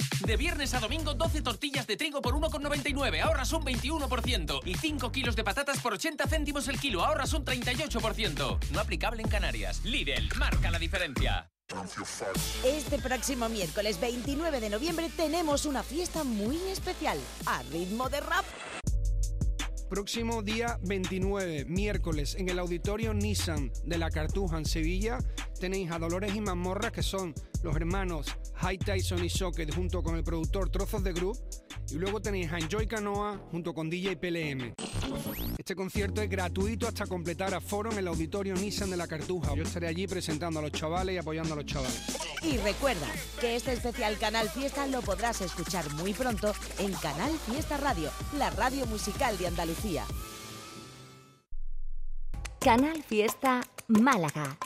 De 0.25 0.37
viernes 0.37 0.73
a 0.75 0.79
domingo, 0.79 1.15
12 1.15 1.41
tortillas 1.41 1.87
de 1.87 1.97
trigo 1.97 2.21
por 2.21 2.35
1,99, 2.35 3.21
ahorras 3.21 3.51
un 3.53 3.63
21%. 3.63 4.61
Y 4.65 4.75
5 4.75 5.11
kilos 5.11 5.35
de 5.35 5.43
patatas 5.43 5.79
por 5.79 5.93
80 5.93 6.27
céntimos 6.27 6.67
el 6.67 6.79
kilo, 6.79 7.03
ahorras 7.03 7.33
un 7.33 7.43
38%. 7.43 8.59
No 8.71 8.79
aplicable 8.79 9.23
en 9.23 9.29
Canarias. 9.29 9.83
Lidl, 9.83 10.29
marca 10.37 10.69
la 10.69 10.77
diferencia. 10.77 11.49
Este 12.65 12.99
próximo 12.99 13.49
miércoles 13.49 13.99
29 13.99 14.59
de 14.59 14.69
noviembre 14.69 15.09
tenemos 15.15 15.65
una 15.65 15.81
fiesta 15.83 16.23
muy 16.23 16.57
especial, 16.69 17.17
a 17.45 17.63
ritmo 17.63 18.09
de 18.09 18.19
rap. 18.19 18.45
Próximo 19.89 20.41
día 20.43 20.77
29, 20.83 21.65
miércoles, 21.65 22.35
en 22.35 22.47
el 22.49 22.59
auditorio 22.59 23.13
Nissan 23.13 23.71
de 23.83 23.97
la 23.97 24.09
Cartuja 24.09 24.57
en 24.57 24.65
Sevilla, 24.65 25.17
tenéis 25.59 25.91
a 25.91 25.99
Dolores 25.99 26.35
y 26.35 26.41
Mazmorra, 26.41 26.91
que 26.91 27.03
son 27.03 27.33
los 27.63 27.75
hermanos 27.75 28.27
High 28.55 28.77
Tyson 28.77 29.23
y 29.23 29.29
Socket, 29.29 29.73
junto 29.73 30.03
con 30.03 30.15
el 30.15 30.23
productor 30.23 30.69
Trozos 30.69 31.03
de 31.03 31.13
Group. 31.13 31.37
Y 31.89 31.95
luego 31.95 32.21
tenéis 32.21 32.51
a 32.51 32.57
Enjoy 32.57 32.87
Canoa 32.87 33.37
junto 33.51 33.73
con 33.73 33.89
DJ 33.89 34.17
PLM. 34.17 34.73
Este 35.57 35.75
concierto 35.75 36.21
es 36.21 36.29
gratuito 36.29 36.87
hasta 36.87 37.05
completar 37.05 37.53
aforo 37.53 37.91
en 37.91 37.97
el 37.97 38.07
auditorio 38.07 38.53
Nissan 38.55 38.89
de 38.89 38.97
la 38.97 39.07
Cartuja. 39.07 39.53
Yo 39.55 39.63
estaré 39.63 39.87
allí 39.87 40.07
presentando 40.07 40.59
a 40.59 40.61
los 40.63 40.71
chavales 40.71 41.15
y 41.15 41.17
apoyando 41.17 41.53
a 41.53 41.57
los 41.57 41.65
chavales. 41.65 42.01
Y 42.43 42.57
recuerda 42.57 43.07
que 43.39 43.55
este 43.55 43.73
especial 43.73 44.17
Canal 44.17 44.49
Fiesta 44.49 44.87
lo 44.87 45.01
podrás 45.01 45.41
escuchar 45.41 45.91
muy 45.93 46.13
pronto 46.13 46.53
en 46.79 46.93
Canal 46.93 47.31
Fiesta 47.45 47.77
Radio, 47.77 48.09
la 48.37 48.49
radio 48.51 48.85
musical 48.85 49.37
de 49.37 49.47
Andalucía. 49.47 50.05
Canal 52.59 53.03
Fiesta 53.03 53.61
Málaga. 53.87 54.57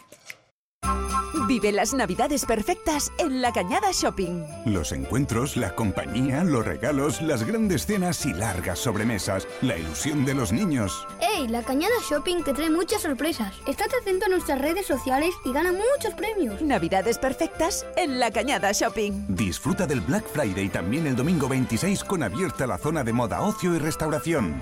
Vive 1.48 1.72
las 1.72 1.94
navidades 1.94 2.44
perfectas 2.44 3.12
en 3.20 3.42
La 3.42 3.54
Cañada 3.54 3.92
Shopping. 3.92 4.44
Los 4.66 4.92
encuentros, 4.92 5.56
la 5.56 5.76
compañía, 5.76 6.44
los 6.44 6.66
regalos, 6.66 7.22
las 7.22 7.44
grandes 7.44 7.86
cenas 7.86 8.26
y 8.26 8.34
largas 8.34 8.80
sobremesas, 8.80 9.48
la 9.62 9.78
ilusión 9.78 10.26
de 10.26 10.34
los 10.34 10.52
niños. 10.52 11.08
¡Ey! 11.22 11.48
La 11.48 11.62
Cañada 11.62 11.94
Shopping 12.10 12.44
te 12.44 12.54
trae 12.54 12.72
muchas 12.72 13.04
sorpresas. 13.04 13.54
Estate 13.68 13.96
atento 14.02 14.26
a 14.26 14.30
nuestras 14.30 14.60
redes 14.60 14.88
sociales 14.88 15.36
y 15.46 15.54
gana 15.54 15.72
muchos 15.72 16.16
premios. 16.16 16.64
Navidades 16.64 17.20
perfectas 17.20 17.86
en 17.96 18.20
La 18.20 18.32
Cañada 18.32 18.72
Shopping. 18.72 19.26
Disfruta 19.28 19.86
del 19.86 20.02
Black 20.02 20.26
Friday 20.28 20.70
también 20.70 21.06
el 21.06 21.16
domingo 21.16 21.48
26 21.48 22.04
con 22.04 22.24
abierta 22.24 22.66
la 22.66 22.80
zona 22.80 23.04
de 23.04 23.14
moda, 23.14 23.42
ocio 23.42 23.76
y 23.76 23.78
restauración. 23.78 24.62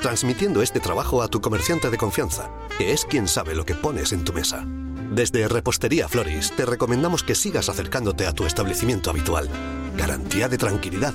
transmitiendo 0.00 0.62
este 0.62 0.80
trabajo 0.80 1.22
a 1.22 1.28
tu 1.28 1.40
comerciante 1.40 1.90
de 1.90 1.98
confianza, 1.98 2.50
que 2.78 2.92
es 2.92 3.04
quien 3.04 3.28
sabe 3.28 3.54
lo 3.54 3.64
que 3.64 3.74
pones 3.74 4.12
en 4.12 4.24
tu 4.24 4.32
mesa. 4.32 4.64
Desde 5.10 5.48
Repostería 5.48 6.08
Floris 6.08 6.52
te 6.52 6.66
recomendamos 6.66 7.22
que 7.22 7.34
sigas 7.34 7.68
acercándote 7.68 8.26
a 8.26 8.32
tu 8.32 8.44
establecimiento 8.44 9.10
habitual. 9.10 9.48
Garantía 9.96 10.48
de 10.48 10.58
tranquilidad. 10.58 11.14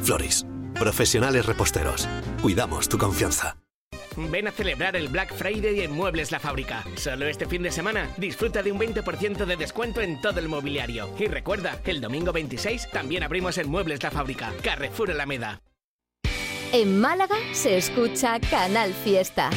Floris, 0.00 0.44
profesionales 0.74 1.46
reposteros. 1.46 2.08
Cuidamos 2.42 2.88
tu 2.88 2.98
confianza. 2.98 3.56
Ven 4.16 4.48
a 4.48 4.52
celebrar 4.52 4.96
el 4.96 5.08
Black 5.08 5.32
Friday 5.34 5.80
en 5.80 5.92
Muebles 5.92 6.32
La 6.32 6.40
Fábrica. 6.40 6.84
Solo 6.96 7.26
este 7.26 7.46
fin 7.46 7.62
de 7.62 7.70
semana 7.70 8.10
disfruta 8.16 8.62
de 8.62 8.72
un 8.72 8.78
20% 8.78 9.46
de 9.46 9.56
descuento 9.56 10.00
en 10.00 10.20
todo 10.20 10.40
el 10.40 10.48
mobiliario. 10.48 11.08
Y 11.18 11.26
recuerda, 11.26 11.80
el 11.84 12.00
domingo 12.00 12.32
26 12.32 12.90
también 12.90 13.22
abrimos 13.22 13.56
en 13.58 13.70
Muebles 13.70 14.02
La 14.02 14.10
Fábrica, 14.10 14.52
Carrefour 14.62 15.12
Alameda. 15.12 15.62
En 16.72 17.00
Málaga 17.00 17.34
se 17.52 17.76
escucha 17.78 18.38
Canal 18.38 18.94
Fiesta. 18.94 19.50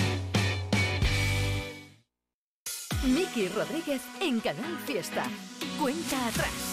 Miki 3.06 3.50
Rodríguez 3.50 4.02
en 4.20 4.40
Canal 4.40 4.80
Fiesta. 4.88 5.24
Cuenta 5.80 6.28
atrás. 6.28 6.73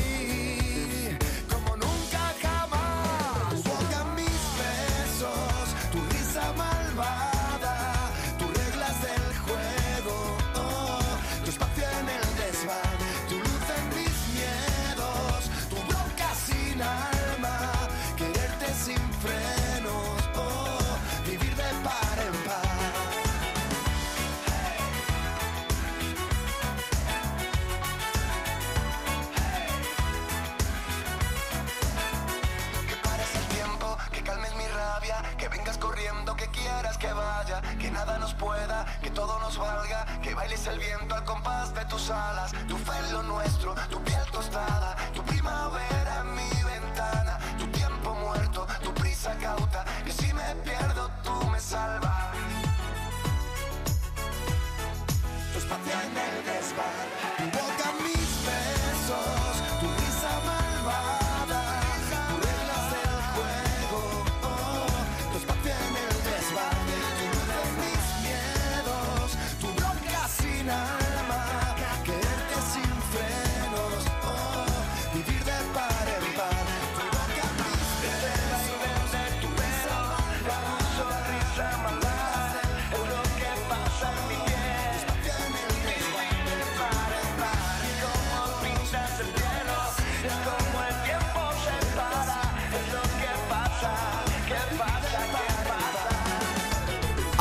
el 40.67 40.79
viento 40.79 41.15
al 41.15 41.23
compás 41.23 41.73
de 41.73 41.83
tus 41.85 42.09
alas, 42.09 42.51
tu 42.67 42.77
fe 42.77 43.11
lo 43.11 43.23
nuestro, 43.23 43.73
tu 43.89 44.01
piel 44.03 44.30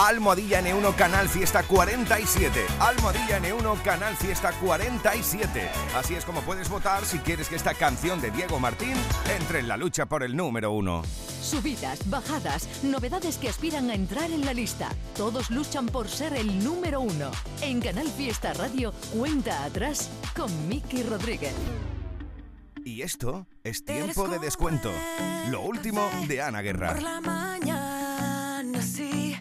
Almohadilla 0.02 0.62
N1 0.62 0.94
Canal 0.94 1.28
Fiesta 1.28 1.62
47. 1.62 2.64
Almohadilla 2.80 3.38
N1 3.38 3.82
Canal 3.82 4.16
Fiesta 4.16 4.50
47. 4.52 5.68
Así 5.94 6.14
es 6.14 6.24
como 6.24 6.40
puedes 6.40 6.70
votar 6.70 7.04
si 7.04 7.18
quieres 7.18 7.50
que 7.50 7.56
esta 7.56 7.74
canción 7.74 8.18
de 8.18 8.30
Diego 8.30 8.58
Martín 8.58 8.94
entre 9.38 9.58
en 9.58 9.68
la 9.68 9.76
lucha 9.76 10.06
por 10.06 10.22
el 10.22 10.34
número 10.34 10.72
uno. 10.72 11.02
Subidas, 11.42 12.08
bajadas, 12.08 12.82
novedades 12.82 13.36
que 13.36 13.50
aspiran 13.50 13.90
a 13.90 13.94
entrar 13.94 14.30
en 14.30 14.46
la 14.46 14.54
lista. 14.54 14.88
Todos 15.14 15.50
luchan 15.50 15.84
por 15.84 16.08
ser 16.08 16.32
el 16.32 16.64
número 16.64 17.02
uno. 17.02 17.30
En 17.60 17.82
Canal 17.82 18.08
Fiesta 18.08 18.54
Radio, 18.54 18.94
cuenta 19.12 19.64
atrás 19.64 20.08
con 20.34 20.66
Miki 20.66 21.02
Rodríguez. 21.02 21.52
Y 22.86 23.02
esto 23.02 23.46
es 23.62 23.84
tiempo 23.84 24.28
de 24.28 24.38
descuento. 24.38 24.90
Lo 25.50 25.60
último 25.60 26.08
de 26.26 26.40
Ana 26.40 26.62
Guerra. 26.62 26.94
Por 26.94 27.02
la 27.02 27.20
mañana 27.20 28.00
sí, 28.80 29.36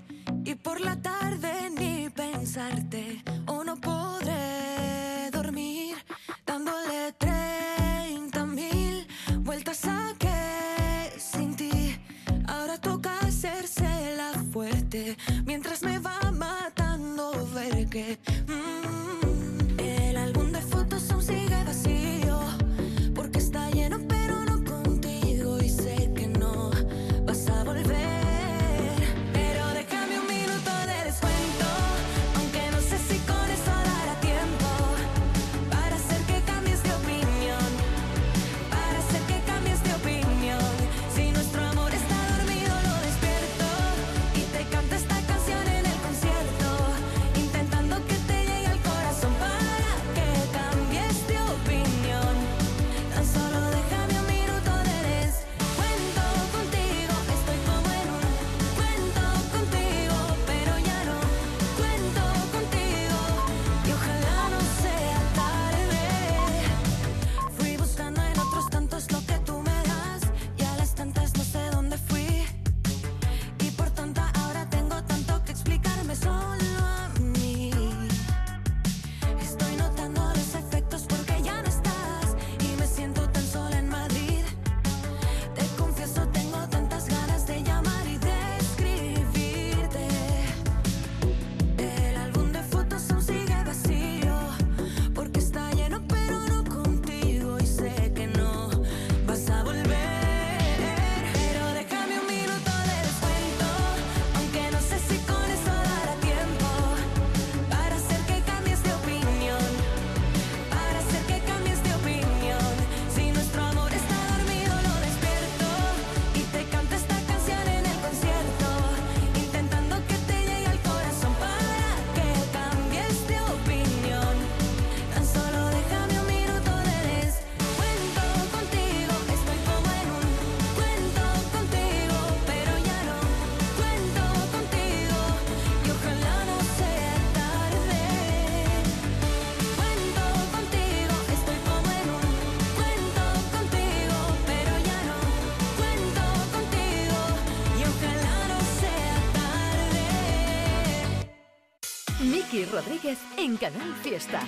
Rodríguez 152.79 153.19
en 153.35 153.57
Canal 153.57 153.93
Fiesta. 153.95 154.39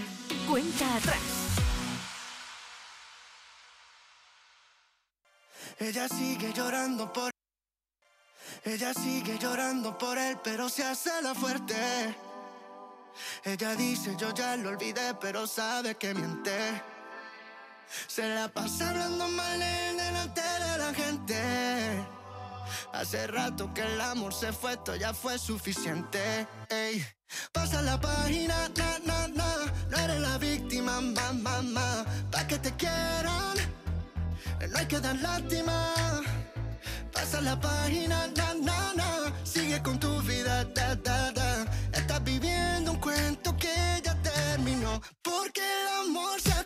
Cuenta 0.48 0.96
atrás. 0.96 1.20
Ella 5.78 6.08
sigue 6.08 6.54
llorando 6.54 7.12
por 7.12 7.30
Ella 8.64 8.94
sigue 8.94 9.38
llorando 9.38 9.98
por 9.98 10.18
él, 10.18 10.38
pero 10.42 10.70
se 10.70 10.86
hace 10.86 11.10
la 11.22 11.36
fuerte. 11.36 11.76
Ella 13.44 13.76
dice, 13.76 14.16
yo 14.18 14.34
ya 14.34 14.56
lo 14.56 14.70
olvidé, 14.70 15.14
pero 15.16 15.46
sabe 15.46 15.96
que 15.96 16.14
miente. 16.14 16.82
Se 18.08 18.34
la 18.34 18.48
pasa 18.48 18.92
hablando 18.92 19.28
mal 19.28 19.62
él 19.62 19.98
delante 19.98 20.42
de 20.42 20.78
la 20.78 20.94
gente. 20.94 22.21
Hace 22.94 23.26
rato 23.28 23.74
que 23.74 23.82
el 23.82 24.02
amor 24.02 24.34
se 24.34 24.52
fue, 24.52 24.74
esto 24.74 24.96
ya 24.96 25.14
fue 25.14 25.38
suficiente. 25.40 26.48
Ey. 26.70 27.06
Pasa 27.54 27.82
la 27.82 28.00
página, 28.00 28.70
na, 28.76 29.00
na, 29.06 29.28
na. 29.30 29.56
No 29.90 29.98
eres 29.98 30.20
la 30.20 30.38
víctima, 30.38 31.00
ma, 31.00 31.32
ma, 31.34 31.62
ma. 31.62 32.06
Pa' 32.30 32.46
que 32.48 32.58
te 32.60 32.72
quieran, 32.76 33.56
no 34.70 34.78
hay 34.78 34.86
que 34.86 35.00
dar 35.00 35.16
lástima. 35.16 35.94
Pasa 37.14 37.42
la 37.42 37.60
página, 37.60 38.28
na, 38.36 38.54
na, 38.56 38.94
na. 38.94 39.34
Sigue 39.46 39.82
con 39.82 39.98
tu 40.00 40.22
vida, 40.22 40.66
da, 40.66 40.96
da, 40.96 41.32
da. 41.32 41.66
Estás 41.94 42.24
viviendo 42.24 42.92
un 42.92 43.00
cuento 43.00 43.56
que 43.56 44.02
ya 44.04 44.16
terminó. 44.22 45.02
Porque 45.22 45.62
el 45.62 46.08
amor 46.10 46.42
se 46.42 46.66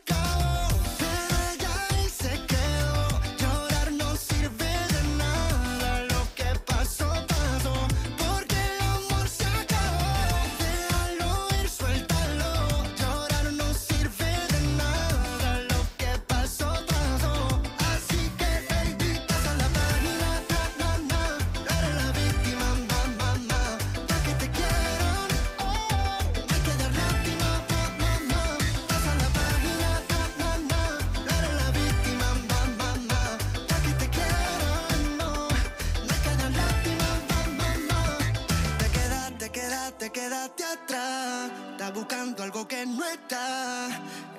algo 42.45 42.67
que 42.67 42.85
no 42.85 43.03
está. 43.03 43.87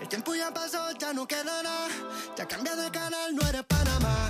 El 0.01 0.09
tiempo 0.09 0.33
ya 0.35 0.55
pasó, 0.55 0.92
ya 0.92 1.12
no 1.12 1.27
queda 1.27 1.62
nada. 1.62 1.88
Ya 2.37 2.47
cambia 2.47 2.77
de 2.77 2.88
canal, 2.90 3.35
no 3.35 3.42
eres 3.49 3.64
Panamá. 3.64 4.26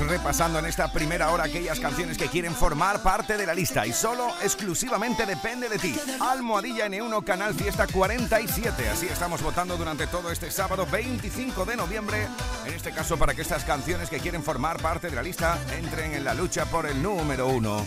Repasando 0.00 0.58
en 0.58 0.66
esta 0.66 0.90
primera 0.90 1.30
hora 1.30 1.44
aquellas 1.44 1.78
canciones 1.78 2.18
que 2.18 2.26
quieren 2.26 2.52
formar 2.52 3.00
parte 3.02 3.36
de 3.36 3.46
la 3.46 3.54
lista 3.54 3.86
y 3.86 3.92
solo 3.92 4.28
exclusivamente 4.42 5.24
depende 5.24 5.68
de 5.68 5.78
ti. 5.78 5.94
Almohadilla 6.20 6.88
N1 6.88 7.22
Canal 7.22 7.54
Fiesta 7.54 7.86
47. 7.86 8.88
Así 8.88 9.06
estamos 9.06 9.40
votando 9.40 9.76
durante 9.76 10.08
todo 10.08 10.32
este 10.32 10.50
sábado 10.50 10.86
25 10.90 11.64
de 11.64 11.76
noviembre. 11.76 12.26
En 12.66 12.74
este 12.74 12.90
caso 12.90 13.16
para 13.16 13.34
que 13.34 13.42
estas 13.42 13.64
canciones 13.64 14.10
que 14.10 14.18
quieren 14.18 14.42
formar 14.42 14.82
parte 14.82 15.10
de 15.10 15.16
la 15.16 15.22
lista 15.22 15.58
entren 15.78 16.12
en 16.12 16.24
la 16.24 16.34
lucha 16.34 16.66
por 16.66 16.86
el 16.86 17.00
número 17.00 17.46
uno. 17.46 17.86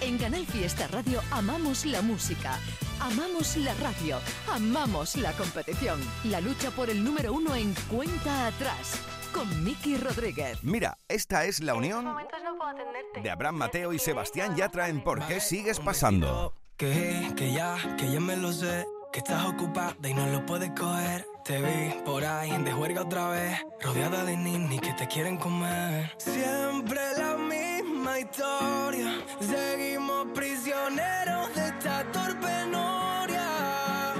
En 0.00 0.18
Canal 0.18 0.44
Fiesta 0.46 0.88
Radio 0.88 1.22
amamos 1.30 1.86
la 1.86 2.02
música, 2.02 2.58
amamos 3.00 3.56
la 3.56 3.74
radio, 3.74 4.18
amamos 4.52 5.16
la 5.16 5.32
competición. 5.32 6.00
La 6.24 6.40
lucha 6.40 6.70
por 6.72 6.90
el 6.90 7.04
número 7.04 7.32
uno 7.32 7.54
en 7.54 7.74
cuenta 7.88 8.48
atrás 8.48 8.98
con 9.36 9.64
Miki 9.64 9.98
Rodríguez. 9.98 10.58
Mira, 10.62 10.96
esta 11.08 11.44
es 11.44 11.60
la 11.60 11.74
unión 11.74 12.06
de 13.22 13.30
Abraham 13.30 13.56
Mateo 13.56 13.92
y 13.92 13.98
Sebastián 13.98 14.56
Yatra 14.56 14.88
en 14.88 15.02
¿Por 15.02 15.26
qué 15.26 15.40
sigues 15.40 15.78
pasando? 15.78 16.54
Que, 16.78 17.32
que 17.36 17.52
ya, 17.52 17.76
que 17.98 18.10
ya 18.10 18.18
me 18.18 18.36
lo 18.36 18.50
sé. 18.52 18.86
Que 19.12 19.18
estás 19.18 19.44
ocupada 19.46 19.94
y 20.08 20.14
no 20.14 20.26
lo 20.26 20.44
puedes 20.46 20.70
coger. 20.70 21.26
Te 21.44 21.60
vi 21.60 21.94
por 22.04 22.24
ahí 22.24 22.50
de 22.64 22.72
juerga 22.72 23.02
otra 23.02 23.28
vez. 23.28 23.58
Rodeada 23.82 24.24
de 24.24 24.36
ninis 24.36 24.80
que 24.80 24.92
te 24.94 25.06
quieren 25.06 25.36
comer. 25.36 26.12
Siempre 26.18 27.00
la 27.18 27.36
misma 27.36 28.18
historia. 28.18 29.22
Seguimos 29.40 30.28
prisioneros 30.34 31.54
de 31.54 31.66
esta 31.66 32.04
torpe 32.10 32.66
noria. 32.70 34.14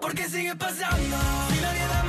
Porque 0.00 0.28
sigue 0.28 0.54
pasando. 0.56 1.16
Si 1.50 1.60
nadie 1.60 1.86
da 1.86 2.05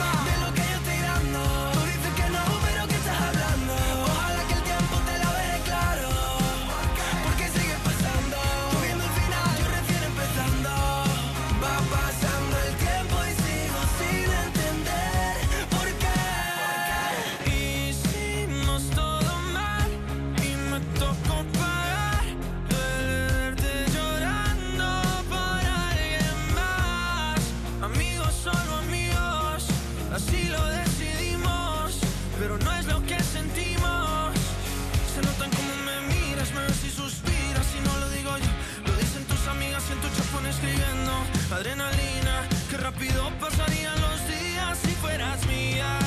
adrenalina, 41.57 42.47
que 42.69 42.77
rápido 42.77 43.31
pasarían 43.39 43.99
los 43.99 44.27
días 44.27 44.77
si 44.77 44.91
fueras 45.01 45.43
mía. 45.47 46.06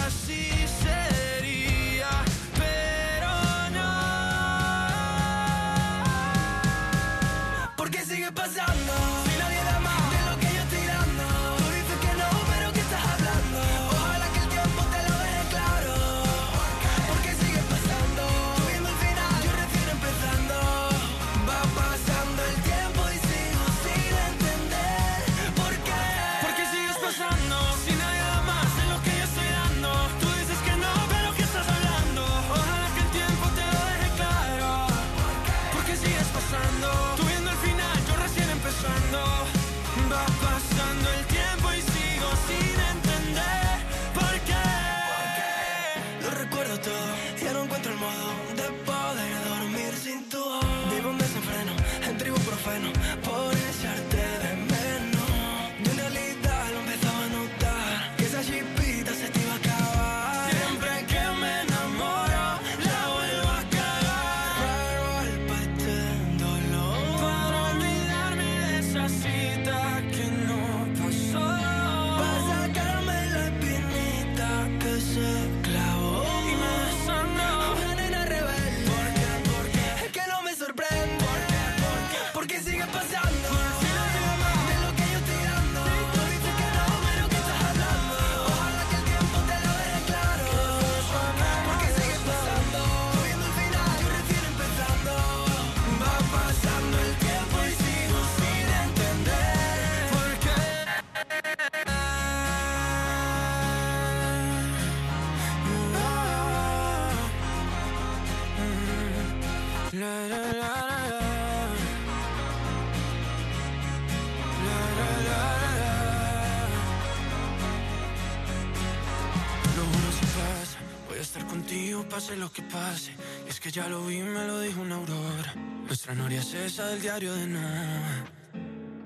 pase 122.20 122.36
lo 122.36 122.52
que 122.52 122.62
pase. 122.62 123.12
Es 123.48 123.60
que 123.60 123.70
ya 123.70 123.88
lo 123.88 124.04
vi, 124.04 124.18
me 124.18 124.46
lo 124.46 124.60
dijo 124.60 124.82
una 124.82 124.96
aurora. 124.96 125.54
Nuestra 125.86 126.14
noria 126.14 126.40
es 126.40 126.52
esa 126.52 126.86
del 126.88 127.00
diario 127.00 127.32
de 127.34 127.46
nada. 127.46 128.26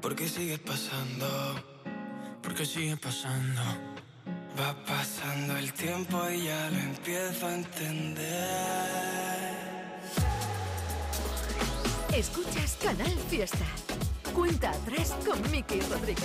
Porque 0.00 0.28
sigue 0.28 0.58
pasando, 0.58 1.28
porque 2.42 2.66
sigue 2.66 2.96
pasando. 2.96 3.62
Va 4.58 4.74
pasando 4.84 5.56
el 5.56 5.72
tiempo 5.72 6.28
y 6.30 6.44
ya 6.44 6.70
lo 6.70 6.78
empiezo 6.78 7.46
a 7.46 7.54
entender. 7.54 9.43
Escuchas 12.16 12.78
Canal 12.80 13.18
Fiesta. 13.28 13.66
Cuenta 14.32 14.70
atrás 14.70 15.16
con 15.26 15.50
Miki 15.50 15.80
Rodríguez. 15.80 16.24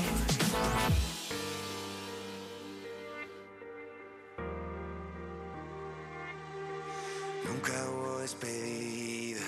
Nunca 7.43 7.71
hubo 7.89 8.19
despedida 8.19 9.41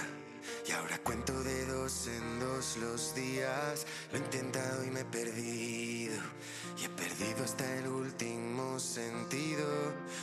y 0.68 0.72
ahora 0.72 0.98
cuento 1.04 1.44
de 1.44 1.66
dos 1.68 2.08
en 2.08 2.40
dos 2.40 2.76
los 2.78 3.14
días. 3.14 3.86
Lo 4.12 4.18
he 4.18 4.22
intentado 4.22 4.84
y 4.84 4.90
me 4.90 5.02
he 5.02 5.06
perdido 5.06 6.16
y 6.82 6.86
he 6.86 6.90
perdido 6.90 7.44
hasta 7.44 7.72
el 7.78 7.88
último 7.88 8.80
sentido. 8.80 9.68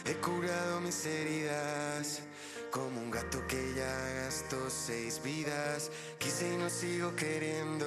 He 0.05 0.15
curado 0.15 0.81
mis 0.81 1.07
heridas 1.07 2.23
como 2.71 3.01
un 3.01 3.11
gato 3.11 3.47
que 3.47 3.75
ya 3.75 4.23
gastó 4.25 4.69
seis 4.69 5.23
vidas, 5.25 5.91
quise 6.19 6.53
y 6.53 6.57
no 6.59 6.69
sigo 6.69 7.17
queriendo, 7.17 7.87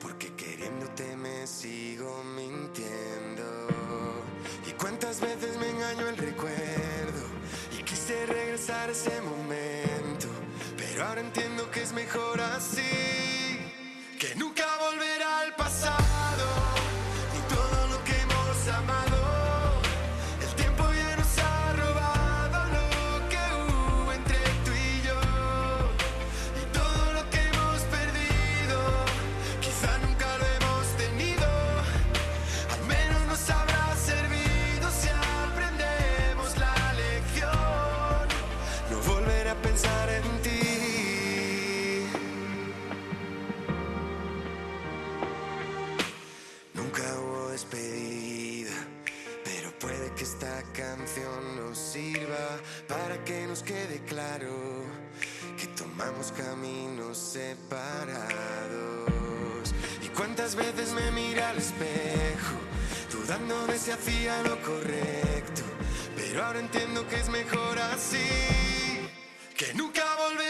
porque 0.00 0.34
queriéndote 0.34 1.16
me 1.16 1.46
sigo 1.46 2.24
mintiendo. 2.24 3.68
Y 4.66 4.72
cuántas 4.72 5.20
veces 5.20 5.58
me 5.58 5.68
engañó 5.68 6.08
el 6.08 6.16
recuerdo, 6.16 7.26
y 7.78 7.82
quise 7.82 8.24
regresar 8.24 8.88
a 8.88 8.92
ese 8.92 9.20
momento, 9.20 10.28
pero 10.78 11.06
ahora 11.06 11.20
entiendo 11.20 11.70
que 11.70 11.82
es 11.82 11.92
mejor 11.92 12.40
así, 12.40 13.60
que 14.18 14.34
nunca 14.36 14.64
volverá 14.78 15.40
al 15.40 15.54
pasado. 15.56 16.19
que 50.20 50.24
esta 50.24 50.62
canción 50.74 51.56
nos 51.56 51.78
sirva 51.78 52.60
para 52.86 53.24
que 53.24 53.46
nos 53.46 53.62
quede 53.62 54.02
claro 54.06 54.52
que 55.58 55.66
tomamos 55.68 56.30
caminos 56.32 57.16
separados. 57.16 58.68
¿Y 60.02 60.08
cuántas 60.08 60.56
veces 60.56 60.92
me 60.92 61.10
mira 61.12 61.48
al 61.48 61.56
espejo, 61.56 62.58
dudando 63.10 63.66
de 63.66 63.78
si 63.78 63.92
hacía 63.92 64.42
lo 64.42 64.60
correcto? 64.60 65.62
Pero 66.14 66.44
ahora 66.44 66.60
entiendo 66.60 67.08
que 67.08 67.16
es 67.16 67.30
mejor 67.30 67.78
así, 67.78 69.08
que 69.56 69.72
nunca 69.72 70.04
volver. 70.16 70.49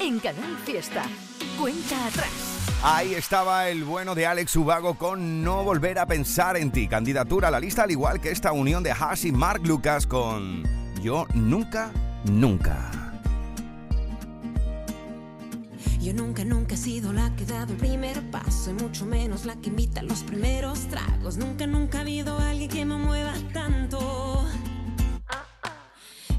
En 0.00 0.18
Canal 0.18 0.56
Fiesta. 0.64 1.04
Cuenta 1.56 2.06
atrás. 2.06 2.28
Ahí 2.82 3.14
estaba 3.14 3.68
el 3.68 3.84
bueno 3.84 4.16
de 4.16 4.26
Alex 4.26 4.56
Ubago 4.56 4.94
con 4.94 5.44
No 5.44 5.62
Volver 5.62 6.00
a 6.00 6.06
Pensar 6.06 6.56
en 6.56 6.72
Ti, 6.72 6.88
candidatura 6.88 7.46
a 7.46 7.50
la 7.52 7.60
lista, 7.60 7.84
al 7.84 7.92
igual 7.92 8.20
que 8.20 8.32
esta 8.32 8.50
unión 8.50 8.82
de 8.82 8.90
Hash 8.90 9.26
y 9.26 9.30
Mark 9.30 9.62
Lucas 9.64 10.08
con 10.08 10.64
Yo 11.00 11.28
Nunca, 11.34 11.92
Nunca. 12.24 12.90
Yo 16.00 16.12
nunca, 16.12 16.44
nunca 16.44 16.74
he 16.74 16.78
sido 16.78 17.12
la 17.12 17.32
que 17.36 17.44
ha 17.44 17.58
dado 17.58 17.74
el 17.74 17.78
primer 17.78 18.20
paso 18.32 18.70
y 18.70 18.74
mucho 18.74 19.06
menos 19.06 19.44
la 19.44 19.54
que 19.54 19.68
invita 19.68 20.00
a 20.00 20.02
los 20.02 20.24
primeros 20.24 20.80
tragos. 20.88 21.36
Nunca, 21.36 21.68
nunca 21.68 21.98
ha 21.98 22.00
habido 22.00 22.36
alguien 22.36 22.68
que 22.68 22.84
me 22.84 22.96
mueva 22.96 23.34
tanto. 23.52 24.44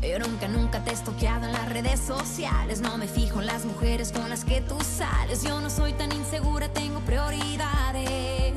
Yo 0.10 0.20
nunca, 0.20 0.48
nunca 0.48 0.84
te 0.84 0.92
he 0.92 0.94
estoqueado 0.94 1.46
en 1.46 1.54
las 1.54 1.70
redes 1.70 2.00
sociales. 2.00 2.82
No 2.82 2.98
me 2.98 3.08
fijo 3.08 3.40
en 3.40 3.48
las 3.48 3.66
mujeres 3.66 4.12
con 4.12 4.30
las 4.30 4.44
que 4.44 4.62
tú 4.62 4.78
sales. 4.82 5.44
Yo 5.44 5.60
no 5.62 5.70
soy 5.70 5.94
tan 5.94 6.12
insegura, 6.12 6.68
tengo 6.68 7.00
prioridades. 7.00 8.54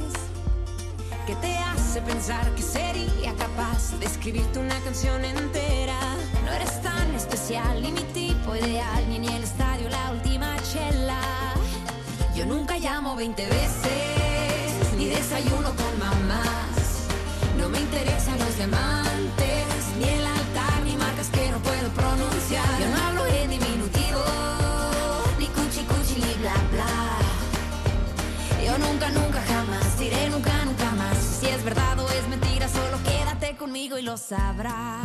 ¿Qué 1.26 1.34
te 1.36 1.56
hace 1.56 2.00
pensar 2.02 2.54
que 2.54 2.62
sería 2.62 3.34
capaz 3.36 3.98
de 3.98 4.06
escribirte 4.06 4.58
una 4.58 4.78
canción 4.80 5.24
entera? 5.24 5.98
No 6.44 6.52
eres 6.52 6.80
tan 6.82 7.14
especial, 7.14 7.82
ni 7.82 7.90
mi 7.90 8.02
tipo 8.12 8.54
ideal, 8.54 9.08
ni 9.08 9.16
en 9.16 9.24
el 9.24 9.42
estadio 9.42 9.88
la 9.88 10.12
última 10.12 10.56
chela. 10.72 11.20
Yo 12.34 12.46
nunca 12.46 12.78
llamo 12.78 13.16
20 13.16 13.44
veces, 13.46 14.92
ni 14.96 15.06
desayuno 15.06 15.74
con 15.74 15.98
mamás. 15.98 17.08
No 17.58 17.68
me 17.68 17.80
interesan 17.80 18.38
los 18.38 18.56
diamantes, 18.56 19.35
Yo 22.48 22.88
no 22.88 23.04
hablo 23.04 23.26
en 23.26 23.50
diminutivo, 23.50 24.22
ni 25.38 25.46
cuchi 25.46 25.82
cuchi, 25.84 26.20
ni 26.20 26.34
bla 26.34 26.54
bla. 26.70 26.86
Yo 28.64 28.78
nunca, 28.78 29.10
nunca, 29.10 29.42
jamás 29.42 29.98
diré 29.98 30.30
nunca, 30.30 30.64
nunca 30.64 30.90
más. 30.92 31.18
Si 31.18 31.48
es 31.48 31.64
verdad 31.64 31.98
o 31.98 32.08
es 32.08 32.28
mentira, 32.28 32.68
solo 32.68 32.98
quédate 33.02 33.56
conmigo 33.56 33.98
y 33.98 34.02
lo 34.02 34.16
sabrás. 34.16 35.02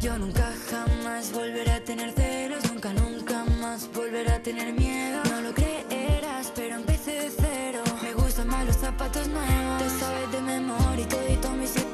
Yo 0.00 0.18
nunca 0.18 0.52
jamás 0.68 1.30
volveré 1.32 1.70
a 1.70 1.84
tener 1.84 2.12
celos, 2.12 2.64
nunca, 2.72 2.92
nunca 2.92 3.44
más 3.60 3.88
volveré 3.94 4.32
a 4.32 4.42
tener 4.42 4.72
miedo. 4.72 5.22
No 5.30 5.42
lo 5.42 5.54
creerás, 5.54 6.52
pero 6.56 6.74
empecé 6.74 7.12
de 7.12 7.30
cero. 7.30 7.82
Me 8.02 8.14
gustan 8.14 8.48
más 8.48 8.66
los 8.66 8.76
zapatos 8.76 9.28
nuevos. 9.28 9.80
Te 9.80 9.90
sabes 10.00 10.32
de 10.32 10.40
memoria 10.40 11.04
y 11.04 11.06
todito 11.06 11.50
mi 11.50 11.64
historia. 11.64 11.82
Búscame 11.82 11.91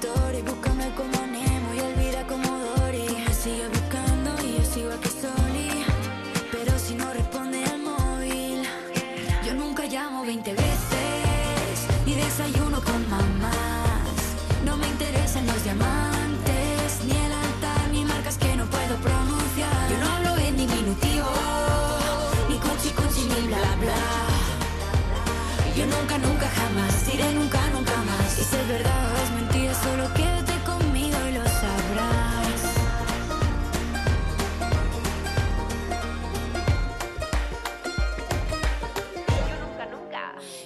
nunca, 26.00 26.18
nunca, 26.18 26.48
jamás 26.48 27.06
diré 27.06 27.32
nunca, 27.34 27.60
nunca 27.70 27.96
más. 28.04 28.32
Si 28.32 28.42
es 28.42 28.68
verdad 28.68 29.12
o 29.12 29.16
es 29.24 29.30
mentira, 29.32 29.74
solo 29.74 30.12
quédate 30.14 30.52
conmigo 30.64 31.18
y 31.28 31.32
lo 31.32 31.44
sabrás. 31.44 32.38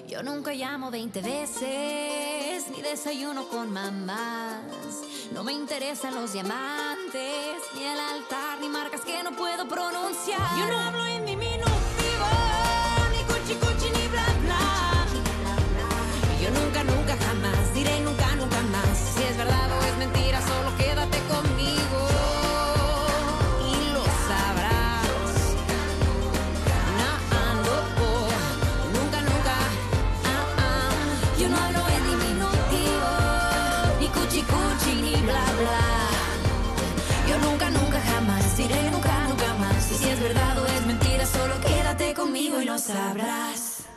Yo 0.06 0.22
nunca 0.22 0.52
llamo 0.52 0.90
20 0.90 1.20
veces, 1.22 2.68
ni 2.70 2.82
desayuno 2.82 3.48
con 3.48 3.72
mamás. 3.72 4.60
No 5.32 5.42
me 5.42 5.52
interesan 5.52 6.14
los 6.14 6.34
diamantes, 6.34 7.56
ni 7.74 7.84
el 7.84 7.98
altar, 7.98 8.60
ni 8.60 8.68
marcas 8.68 9.00
que 9.00 9.22
no 9.22 9.32
puedo 9.32 9.66
pronunciar. 9.66 10.58
Yo 10.58 10.66
no 10.66 10.78
hablo 10.78 11.06
en 11.06 11.24
diminutivo, 11.24 11.51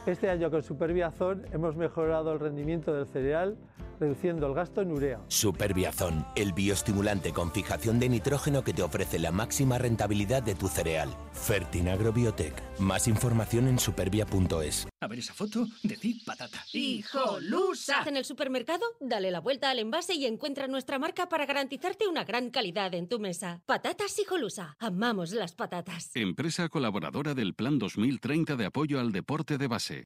Este 0.06 0.30
año 0.30 0.52
con 0.52 0.62
Superbiazón 0.62 1.46
hemos 1.52 1.76
mejorado 1.76 2.34
el 2.34 2.40
rendimiento 2.40 2.94
del 2.94 3.08
cereal 3.08 3.58
reduciendo 4.00 4.48
el 4.48 4.54
gasto 4.54 4.82
en 4.82 4.92
urea. 4.92 5.22
Superbiazón, 5.28 6.26
el 6.36 6.54
bioestimulante 6.54 7.34
con 7.34 7.52
fijación 7.52 8.00
de 8.00 8.10
nitrógeno 8.10 8.64
que 8.64 8.74
te 8.74 8.84
ofrece 8.84 9.20
la 9.20 9.32
máxima 9.32 9.78
rentabilidad 9.78 10.44
de 10.44 10.56
tu 10.56 10.68
cereal. 10.68 11.10
Fertinagro 11.34 12.14
Biotech. 12.14 12.54
Más 12.80 13.08
información 13.08 13.68
en 13.68 13.80
supervia.es. 13.80 14.88
A 15.02 15.08
ver 15.08 15.20
esa 15.20 15.34
foto, 15.34 15.66
decid 15.84 16.22
patata. 16.26 16.64
¡Hijolusa! 16.74 18.04
En 18.06 18.18
el 18.18 18.26
supermercado, 18.26 18.86
dale 19.00 19.32
la 19.32 19.40
vuelta 19.40 19.70
al 19.70 19.80
envase 19.80 20.16
y 20.16 20.26
encuentra 20.26 20.68
nuestra 20.68 21.00
marca 21.00 21.30
para 21.30 21.46
garantizarte 21.46 22.08
una 22.08 22.24
gran 22.24 22.50
calidad 22.50 22.94
en 22.94 23.08
tu 23.08 23.20
mesa. 23.20 23.62
Patatas 23.66 24.18
Hijolusa. 24.20 24.76
Amamos 24.80 25.32
las 25.32 25.54
patatas. 25.54 26.12
Empresa 26.16 26.70
colaboradora 26.70 27.34
del 27.34 27.54
Plan 27.54 27.80
2030 27.80 28.56
de 28.56 28.66
apoyo 28.66 29.00
al 29.00 29.12
deporte 29.12 29.58
de 29.58 29.68
base. 29.68 30.06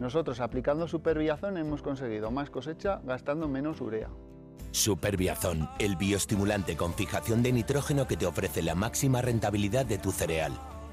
Nosotros 0.00 0.40
aplicando 0.40 0.88
Superbiazón 0.88 1.58
hemos 1.58 1.82
conseguido 1.82 2.30
más 2.30 2.48
cosecha 2.48 3.02
gastando 3.04 3.46
menos 3.48 3.82
urea. 3.82 4.08
Superbiazón, 4.70 5.68
el 5.78 5.96
bioestimulante 5.96 6.74
con 6.74 6.94
fijación 6.94 7.42
de 7.42 7.52
nitrógeno 7.52 8.08
que 8.08 8.16
te 8.16 8.24
ofrece 8.24 8.62
la 8.62 8.74
máxima 8.74 9.20
rentabilidad 9.20 9.84
de 9.84 9.98
tu 9.98 10.10
cereal. 10.10 10.52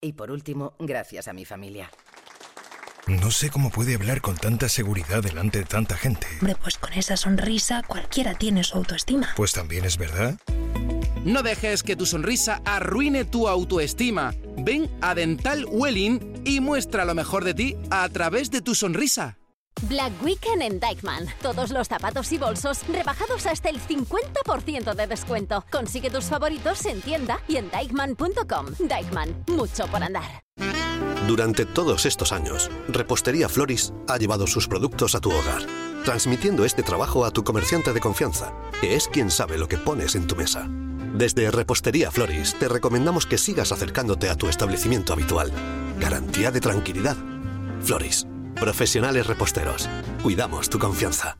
Y 0.00 0.12
por 0.12 0.30
último, 0.30 0.74
gracias 0.78 1.26
a 1.26 1.32
mi 1.32 1.44
familia. 1.44 1.90
No 3.08 3.32
sé 3.32 3.50
cómo 3.50 3.70
puede 3.70 3.96
hablar 3.96 4.20
con 4.20 4.36
tanta 4.36 4.68
seguridad 4.68 5.22
delante 5.22 5.58
de 5.58 5.64
tanta 5.64 5.96
gente. 5.96 6.26
Hombre, 6.40 6.54
pues 6.62 6.78
con 6.78 6.92
esa 6.92 7.16
sonrisa 7.16 7.82
cualquiera 7.82 8.34
tiene 8.34 8.62
su 8.62 8.76
autoestima. 8.76 9.30
Pues 9.34 9.52
también 9.52 9.84
es 9.84 9.96
verdad. 9.96 10.38
No 11.24 11.42
dejes 11.42 11.82
que 11.82 11.96
tu 11.96 12.06
sonrisa 12.06 12.62
arruine 12.64 13.24
tu 13.24 13.48
autoestima. 13.48 14.34
Ven 14.58 14.88
a 15.00 15.16
Dental 15.16 15.64
Welling 15.68 16.42
y 16.44 16.60
muestra 16.60 17.04
lo 17.04 17.14
mejor 17.16 17.44
de 17.44 17.54
ti 17.54 17.76
a 17.90 18.08
través 18.08 18.52
de 18.52 18.60
tu 18.60 18.76
sonrisa. 18.76 19.37
Black 19.82 20.12
Weekend 20.22 20.62
en 20.62 20.80
Dykman. 20.80 21.26
Todos 21.42 21.70
los 21.70 21.88
zapatos 21.88 22.32
y 22.32 22.38
bolsos 22.38 22.86
rebajados 22.88 23.46
hasta 23.46 23.68
el 23.68 23.80
50% 23.80 24.94
de 24.94 25.06
descuento. 25.06 25.64
Consigue 25.70 26.10
tus 26.10 26.24
favoritos 26.24 26.84
en 26.86 27.00
tienda 27.00 27.40
y 27.48 27.56
en 27.56 27.70
dykman.com. 27.70 28.66
Dykman, 28.78 29.44
mucho 29.48 29.86
por 29.86 30.02
andar. 30.02 30.42
Durante 31.26 31.66
todos 31.66 32.06
estos 32.06 32.32
años, 32.32 32.70
Repostería 32.88 33.48
Floris 33.48 33.92
ha 34.08 34.16
llevado 34.16 34.46
sus 34.46 34.66
productos 34.66 35.14
a 35.14 35.20
tu 35.20 35.30
hogar, 35.30 35.62
transmitiendo 36.04 36.64
este 36.64 36.82
trabajo 36.82 37.24
a 37.24 37.30
tu 37.30 37.44
comerciante 37.44 37.92
de 37.92 38.00
confianza, 38.00 38.54
que 38.80 38.94
es 38.94 39.08
quien 39.08 39.30
sabe 39.30 39.58
lo 39.58 39.68
que 39.68 39.76
pones 39.76 40.14
en 40.14 40.26
tu 40.26 40.36
mesa. 40.36 40.66
Desde 41.14 41.50
Repostería 41.50 42.10
Floris 42.10 42.54
te 42.58 42.68
recomendamos 42.68 43.26
que 43.26 43.36
sigas 43.36 43.72
acercándote 43.72 44.30
a 44.30 44.36
tu 44.36 44.48
establecimiento 44.48 45.12
habitual. 45.12 45.52
Garantía 45.98 46.50
de 46.50 46.60
tranquilidad. 46.60 47.16
Floris, 47.82 48.26
profesionales 48.58 49.26
reposteros. 49.26 49.88
Cuidamos 50.22 50.68
tu 50.68 50.78
confianza. 50.78 51.38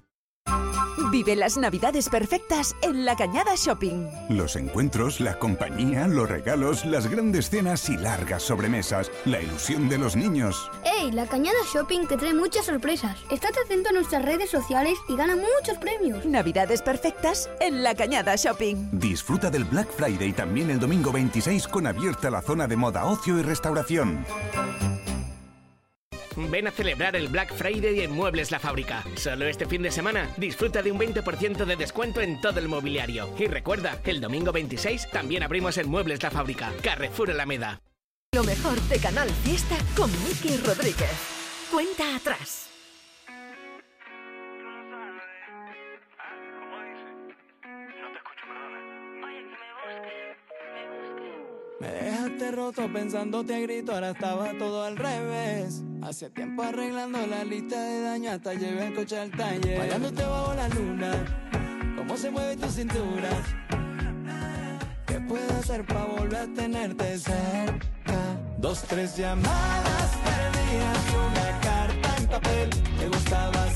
Vive 1.11 1.37
las 1.37 1.57
navidades 1.57 2.11
perfectas 2.11 2.77
en 2.83 3.07
La 3.07 3.16
Cañada 3.16 3.53
Shopping. 3.57 4.09
Los 4.29 4.57
encuentros, 4.57 5.21
la 5.21 5.39
compañía, 5.39 6.07
los 6.07 6.29
regalos, 6.29 6.85
las 6.85 7.07
grandes 7.07 7.49
cenas 7.49 7.89
y 7.89 7.97
largas 7.97 8.43
sobremesas, 8.43 9.11
la 9.25 9.41
ilusión 9.41 9.89
de 9.89 9.97
los 9.97 10.16
niños. 10.16 10.71
¡Ey! 10.85 11.11
La 11.12 11.27
Cañada 11.27 11.57
Shopping 11.73 12.07
te 12.07 12.19
trae 12.19 12.35
muchas 12.35 12.66
sorpresas. 12.66 13.16
Estate 13.31 13.61
atento 13.64 13.89
a 13.89 13.93
nuestras 13.93 14.23
redes 14.23 14.51
sociales 14.51 14.99
y 15.09 15.16
gana 15.16 15.35
muchos 15.35 15.79
premios. 15.79 16.27
Navidades 16.27 16.83
perfectas 16.83 17.49
en 17.61 17.83
La 17.83 17.95
Cañada 17.95 18.37
Shopping. 18.37 18.91
Disfruta 18.93 19.51
del 19.51 19.64
Black 19.64 19.89
Friday 19.91 20.33
también 20.35 20.71
el 20.71 20.79
domingo 20.79 21.11
26 21.11 21.69
con 21.69 21.87
abierta 21.87 22.29
la 22.29 22.43
zona 22.43 22.66
de 22.66 22.77
moda, 22.77 23.07
ocio 23.07 23.39
y 23.39 23.43
restauración. 23.43 24.27
Ven 26.51 26.68
a 26.68 26.70
celebrar 26.70 27.16
el 27.16 27.28
Black 27.28 27.53
Friday 27.53 28.01
en 28.01 28.12
Muebles 28.12 28.51
La 28.53 28.61
Fábrica. 28.61 29.05
Solo 29.16 29.47
este 29.47 29.66
fin 29.66 29.82
de 29.82 29.91
semana 29.91 30.30
disfruta 30.36 30.82
de 30.82 30.93
un 30.93 30.99
20% 30.99 31.64
de 31.64 31.76
descuento 31.76 32.20
en 32.20 32.41
todo 32.41 32.61
el 32.61 32.68
mobiliario. 32.68 33.28
Y 33.39 33.47
recuerda, 33.47 34.01
el 34.05 34.20
domingo 34.20 34.53
26 34.53 35.11
también 35.11 35.43
abrimos 35.43 35.76
en 35.78 35.89
Muebles 35.89 36.22
La 36.22 36.30
Fábrica, 36.30 36.72
Carrefour 36.82 37.32
Alameda. 37.32 37.80
Lo 38.34 38.45
mejor 38.45 38.80
de 38.82 38.99
Canal 38.99 39.28
Fiesta 39.43 39.76
con 39.97 40.11
Miki 40.24 40.57
Rodríguez. 40.59 41.11
Cuenta 41.70 42.14
atrás. 42.14 42.78
Roto 52.51 52.91
pensándote 52.93 53.55
a 53.55 53.61
grito, 53.61 53.93
ahora 53.93 54.11
estaba 54.11 54.53
todo 54.59 54.85
al 54.85 54.97
revés. 54.97 55.83
Hace 56.03 56.31
tiempo 56.31 56.63
arreglando 56.63 57.19
la 57.27 57.45
lista 57.45 57.81
de 57.81 58.03
daño, 58.03 58.31
hasta 58.31 58.55
llevé 58.55 58.87
el 58.87 58.95
coche 58.95 59.19
al 59.19 59.31
taller. 59.31 59.79
Bailándote 59.79 60.23
bajo 60.25 60.55
la 60.55 60.69
luna, 60.69 61.95
cómo 61.97 62.17
se 62.17 62.31
mueve 62.31 62.57
tu 62.57 62.69
cintura. 62.69 63.29
¿Qué 65.07 65.21
puedo 65.21 65.51
hacer 65.59 65.85
para 65.87 66.05
volver 66.05 66.37
a 66.37 66.47
tenerte 66.55 67.19
cerca? 67.19 67.89
Dos, 68.59 68.83
tres 68.83 69.17
llamadas 69.17 70.11
perdidas 70.25 70.99
y 71.11 71.17
una 71.17 71.61
carta 71.61 72.17
en 72.19 72.27
papel. 72.27 72.71
Te 72.99 73.09
gustaba 73.09 73.67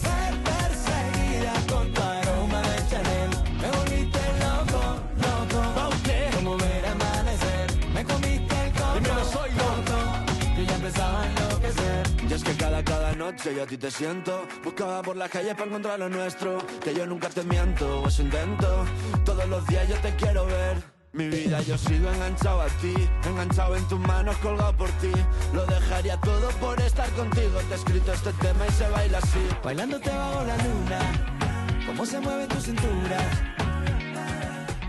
Y 12.32 12.34
es 12.34 12.44
que 12.44 12.54
cada, 12.54 12.82
cada 12.82 13.12
noche 13.12 13.54
yo 13.54 13.62
a 13.62 13.66
ti 13.66 13.76
te 13.76 13.90
siento. 13.90 14.46
Buscaba 14.64 15.02
por 15.02 15.16
la 15.16 15.28
calle 15.28 15.54
para 15.54 15.66
encontrar 15.66 15.98
lo 15.98 16.08
nuestro. 16.08 16.66
Que 16.82 16.94
yo 16.94 17.06
nunca 17.06 17.28
te 17.28 17.42
miento, 17.42 18.00
o 18.00 18.08
eso 18.08 18.22
intento. 18.22 18.86
Todos 19.22 19.46
los 19.50 19.66
días 19.66 19.86
yo 19.86 19.96
te 19.96 20.16
quiero 20.16 20.46
ver. 20.46 20.82
Mi 21.12 21.28
vida 21.28 21.60
yo 21.60 21.76
sigo 21.76 22.10
enganchado 22.10 22.62
a 22.62 22.68
ti. 22.80 22.94
Enganchado 23.26 23.76
en 23.76 23.86
tus 23.86 24.00
manos, 24.00 24.34
colgado 24.38 24.74
por 24.74 24.88
ti. 24.92 25.12
Lo 25.52 25.66
dejaría 25.66 26.16
todo 26.22 26.48
por 26.52 26.80
estar 26.80 27.10
contigo. 27.10 27.58
Te 27.68 27.74
he 27.74 27.76
escrito 27.76 28.14
este 28.14 28.32
tema 28.32 28.66
y 28.66 28.72
se 28.72 28.88
baila 28.88 29.18
así. 29.18 29.48
Bailándote 29.62 30.08
bajo 30.08 30.42
la 30.44 30.56
luna, 30.56 31.84
cómo 31.84 32.06
se 32.06 32.18
mueve 32.18 32.46
tu 32.46 32.58
cintura. 32.62 33.18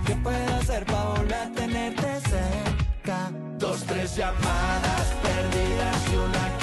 ¿Qué 0.05 0.15
puedo 0.15 0.55
hacer 0.55 0.85
para 0.85 1.03
volver 1.09 1.33
a 1.33 1.51
tenerte 1.51 2.21
cerca? 2.21 3.31
Dos, 3.59 3.83
tres 3.83 4.15
llamadas 4.15 5.13
perdidas 5.21 5.97
y 6.09 6.15
una 6.15 6.62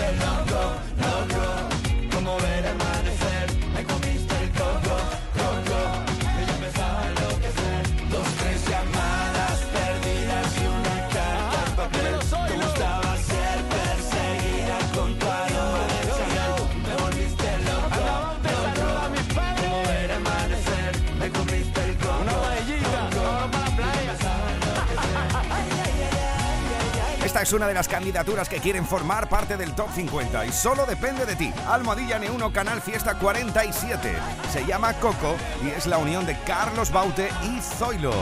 Es 27.41 27.53
una 27.53 27.67
de 27.67 27.73
las 27.73 27.87
candidaturas 27.87 28.47
que 28.47 28.59
quieren 28.59 28.85
formar 28.85 29.27
parte 29.27 29.57
del 29.57 29.73
Top 29.73 29.89
50 29.95 30.45
y 30.45 30.51
solo 30.51 30.85
depende 30.85 31.25
de 31.25 31.35
ti. 31.35 31.51
Almohadilla 31.67 32.21
N1 32.21 32.51
Canal 32.51 32.81
Fiesta 32.81 33.17
47. 33.17 34.13
Se 34.53 34.63
llama 34.63 34.93
Coco 34.93 35.35
y 35.65 35.69
es 35.69 35.87
la 35.87 35.97
unión 35.97 36.27
de 36.27 36.37
Carlos 36.45 36.91
Baute 36.91 37.29
y 37.43 37.59
Zoilo. 37.59 38.13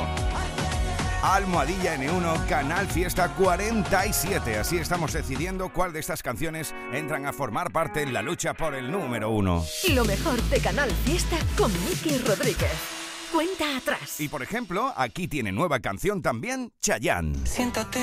Almohadilla 1.21 1.97
N1 1.97 2.47
Canal 2.47 2.87
Fiesta 2.87 3.27
47. 3.35 4.57
Así 4.57 4.77
estamos 4.77 5.11
decidiendo 5.11 5.67
cuál 5.67 5.91
de 5.91 5.99
estas 5.99 6.23
canciones 6.23 6.73
entran 6.93 7.25
a 7.25 7.33
formar 7.33 7.71
parte 7.71 8.01
en 8.01 8.13
la 8.13 8.21
lucha 8.21 8.53
por 8.53 8.73
el 8.73 8.89
número 8.89 9.31
uno. 9.31 9.65
Lo 9.89 10.05
mejor 10.05 10.41
de 10.43 10.61
Canal 10.61 10.91
Fiesta 11.03 11.35
con 11.57 11.73
Miki 11.83 12.19
Rodríguez. 12.19 12.98
Cuenta 13.31 13.77
atrás. 13.77 14.19
Y 14.19 14.27
por 14.27 14.41
ejemplo, 14.41 14.91
aquí 14.97 15.27
tiene 15.27 15.51
nueva 15.51 15.79
canción 15.79 16.21
también 16.21 16.73
Chayanne. 16.81 17.45
Siéntate, 17.45 17.99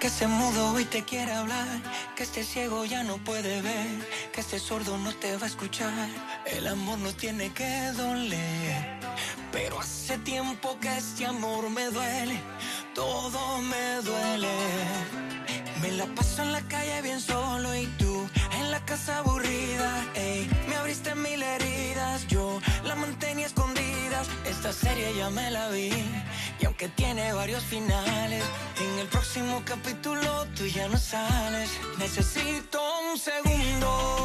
que 0.00 0.06
ese 0.06 0.26
mudo 0.26 0.72
hoy 0.72 0.84
te 0.86 1.02
quiere 1.02 1.32
hablar, 1.32 1.66
que 2.16 2.22
este 2.22 2.44
ciego 2.44 2.84
ya 2.84 3.02
no 3.02 3.18
puede 3.18 3.60
ver, 3.60 3.86
que 4.32 4.40
este 4.40 4.58
sordo 4.58 4.96
no 4.98 5.12
te 5.14 5.36
va 5.36 5.44
a 5.44 5.48
escuchar. 5.48 6.08
El 6.46 6.66
amor 6.66 6.98
no 6.98 7.12
tiene 7.12 7.52
que 7.52 7.92
doler, 7.96 8.98
pero 9.52 9.80
hace 9.80 10.18
tiempo 10.18 10.78
que 10.80 10.96
este 10.96 11.26
amor 11.26 11.68
me 11.68 11.84
duele, 11.86 12.40
todo 12.94 13.58
me 13.58 14.02
duele. 14.02 14.48
Me 15.82 15.92
la 15.92 16.06
paso 16.06 16.42
en 16.42 16.52
la 16.52 16.62
calle 16.62 17.02
bien 17.02 17.20
solo 17.20 17.76
y 17.76 17.86
tú 17.98 18.26
en 18.58 18.70
la 18.70 18.82
casa 18.86 19.18
aburrida, 19.18 20.06
ey, 20.14 20.48
me 20.68 20.76
abriste 20.76 21.14
mil 21.14 21.42
heridas, 21.42 22.26
yo 22.28 22.58
la 22.84 22.94
mantenía 22.94 23.46
Esta 24.44 24.72
serie 24.72 25.14
ya 25.14 25.30
me 25.30 25.50
la 25.50 25.68
vi 25.68 25.90
y 26.60 26.66
aunque 26.66 26.88
tiene 26.88 27.32
varios 27.32 27.62
finales, 27.64 28.44
en 28.80 28.98
el 28.98 29.06
próximo 29.08 29.62
capítulo 29.64 30.46
tú 30.56 30.66
ya 30.66 30.88
no 30.88 30.96
sales. 30.96 31.70
Necesito 31.98 32.80
un 33.10 33.18
segundo. 33.18 34.24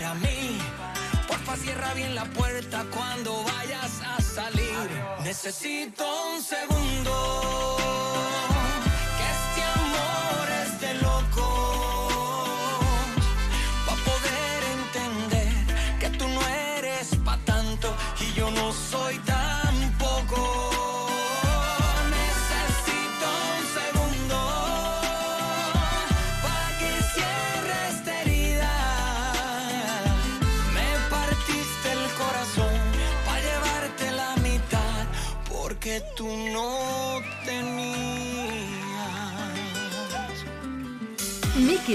Cierra 1.57 1.93
bien 1.93 2.15
la 2.15 2.25
puerta 2.25 2.85
cuando 2.91 3.43
vayas 3.43 4.01
a 4.03 4.21
salir. 4.21 4.89
Necesito 5.23 6.03
un 6.33 6.41
segundo. 6.41 7.77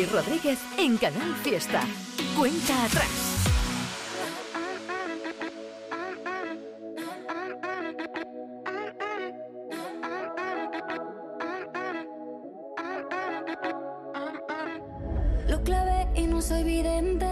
Rodríguez 0.05 0.59
en 0.77 0.99
Canal 0.99 1.35
Fiesta. 1.43 1.81
Cuenta 2.37 2.85
atrás. 2.85 3.09
Lo 15.49 15.63
clavé 15.63 16.09
y 16.15 16.27
no 16.27 16.43
soy 16.43 16.63
vidente. 16.65 17.27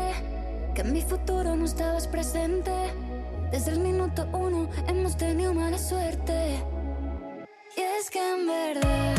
Que 0.75 0.81
en 0.81 0.93
mi 0.93 1.03
futuro 1.03 1.55
no 1.57 1.67
estabas 1.67 2.09
presente. 2.09 2.73
Desde 3.51 3.73
el 3.73 3.81
minuto 3.81 4.27
uno 4.33 4.71
hemos 4.89 5.19
tenido 5.19 5.53
mala 5.53 5.79
suerte. 5.79 6.65
Y 7.77 7.81
es 7.81 8.11
que 8.11 8.33
en 8.33 8.47
verdad 8.47 9.14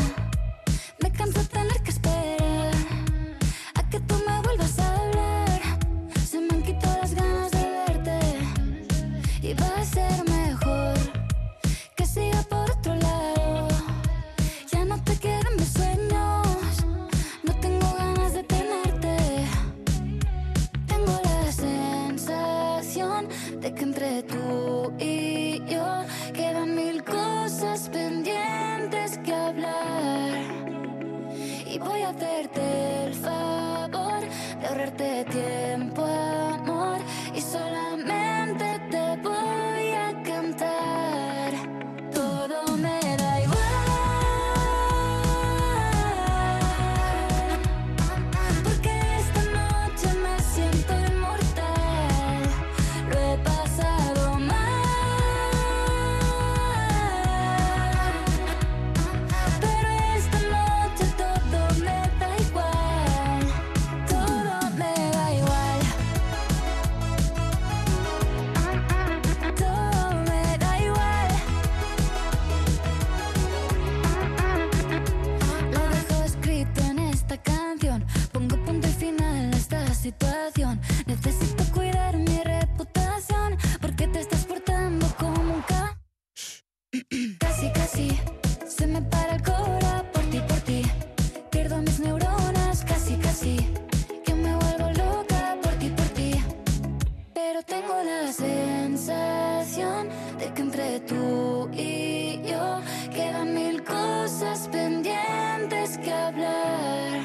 sensación 98.86 100.08
de 100.38 100.46
que 100.54 100.62
entre 100.62 101.00
tú 101.00 101.68
y 101.72 102.40
yo 102.46 102.80
quedan 103.12 103.52
mil 103.52 103.82
cosas 103.82 104.68
pendientes 104.68 105.98
que 105.98 106.12
hablar. 106.12 107.20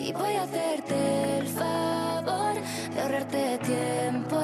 Y 0.00 0.12
voy 0.12 0.34
a 0.36 0.42
hacerte 0.44 1.38
el 1.40 1.46
favor 1.46 2.54
de 2.94 3.00
ahorrarte 3.02 3.58
tiempo, 3.58 4.40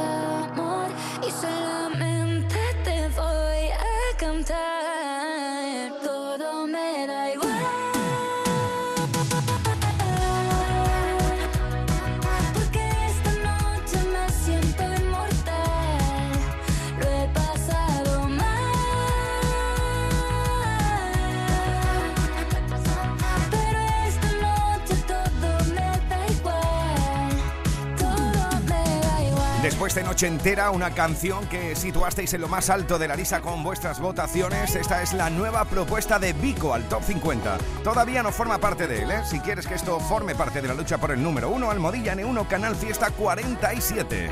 de 29.95 30.03
Noche 30.03 30.27
Entera, 30.27 30.71
una 30.73 30.91
canción 30.91 31.47
que 31.47 31.77
situasteis 31.77 32.35
en 32.35 32.41
lo 32.41 32.49
más 32.49 32.71
alto 32.71 32.99
de 32.99 33.07
la 33.07 33.15
lista 33.15 33.41
con 33.41 33.63
vuestras 33.63 34.01
votaciones. 34.01 34.75
Esta 34.75 35.03
es 35.03 35.13
la 35.13 35.31
nueva 35.31 35.65
propuesta 35.65 36.19
de 36.19 36.33
Vico 36.33 36.75
al 36.75 36.89
Top 36.89 37.03
50. 37.05 37.57
Todavía 37.85 38.23
no 38.23 38.33
forma 38.33 38.59
parte 38.59 38.89
de 38.89 39.03
él, 39.03 39.11
¿eh? 39.13 39.23
Si 39.25 39.39
quieres 39.39 39.67
que 39.67 39.75
esto 39.75 40.01
forme 40.01 40.35
parte 40.35 40.61
de 40.61 40.69
la 40.69 40.75
lucha 40.75 40.99
por 40.99 41.13
el 41.13 41.23
número 41.23 41.51
1, 41.51 41.71
Almodilla 41.71 42.15
N1 42.15 42.49
Canal 42.49 42.75
Fiesta 42.75 43.11
47. 43.11 44.31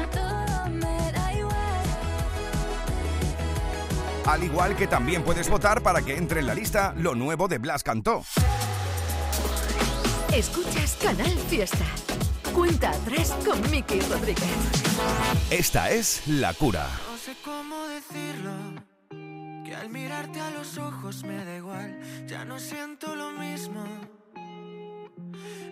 Al 4.27 4.43
igual 4.43 4.75
que 4.75 4.87
también 4.87 5.23
puedes 5.23 5.49
votar 5.49 5.83
para 5.83 6.03
que 6.03 6.17
entre 6.17 6.41
en 6.41 6.47
la 6.47 6.55
lista 6.55 6.95
lo 6.97 7.15
nuevo 7.15 7.47
de 7.47 7.59
Blas 7.59 7.85
Cantó. 7.85 8.25
Escuchas 10.33 10.97
Canal 11.01 11.39
Fiesta. 11.49 11.85
Cuenta 12.55 12.91
atrás 12.91 13.35
con 13.45 13.61
Miki 13.69 14.01
Rodríguez. 14.01 14.47
Esta 15.51 15.91
es 15.91 16.27
La 16.29 16.55
Cura. 16.55 16.89
No 17.11 17.19
sé 17.19 17.35
cómo 17.45 17.85
decirlo, 17.89 18.53
que 19.65 19.75
al 19.75 19.91
mirarte 19.91 20.41
a 20.41 20.51
los 20.51 20.79
ojos 20.79 21.25
me 21.25 21.45
da 21.45 21.57
igual, 21.57 21.99
ya 22.29 22.45
no 22.45 22.61
siento 22.61 23.17
lo 23.17 23.33
mismo. 23.33 23.85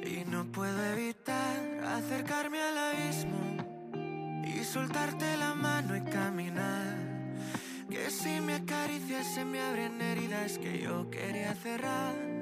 Y 0.04 0.24
no 0.28 0.50
puedo 0.50 0.84
evitar 0.86 1.84
acercarme 1.86 2.60
al 2.60 2.76
abismo 2.76 3.38
y 4.44 4.64
soltarte 4.64 5.36
la 5.36 5.54
mano 5.54 5.96
y 5.96 6.02
caminar. 6.02 6.96
Que 7.88 8.10
si 8.10 8.40
me 8.40 8.54
acaricias 8.56 9.32
se 9.32 9.44
me 9.44 9.60
abren 9.60 10.00
heridas 10.00 10.58
que 10.58 10.80
yo 10.80 11.08
quería 11.10 11.54
cerrar. 11.54 12.41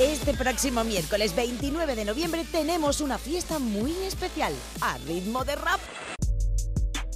Este 0.00 0.34
próximo 0.34 0.84
miércoles 0.84 1.34
29 1.34 1.96
de 1.96 2.04
noviembre 2.04 2.44
tenemos 2.50 3.00
una 3.00 3.18
fiesta 3.18 3.58
muy 3.58 3.92
especial 4.06 4.52
a 4.80 4.98
ritmo 4.98 5.44
de 5.44 5.56
rap. 5.56 5.80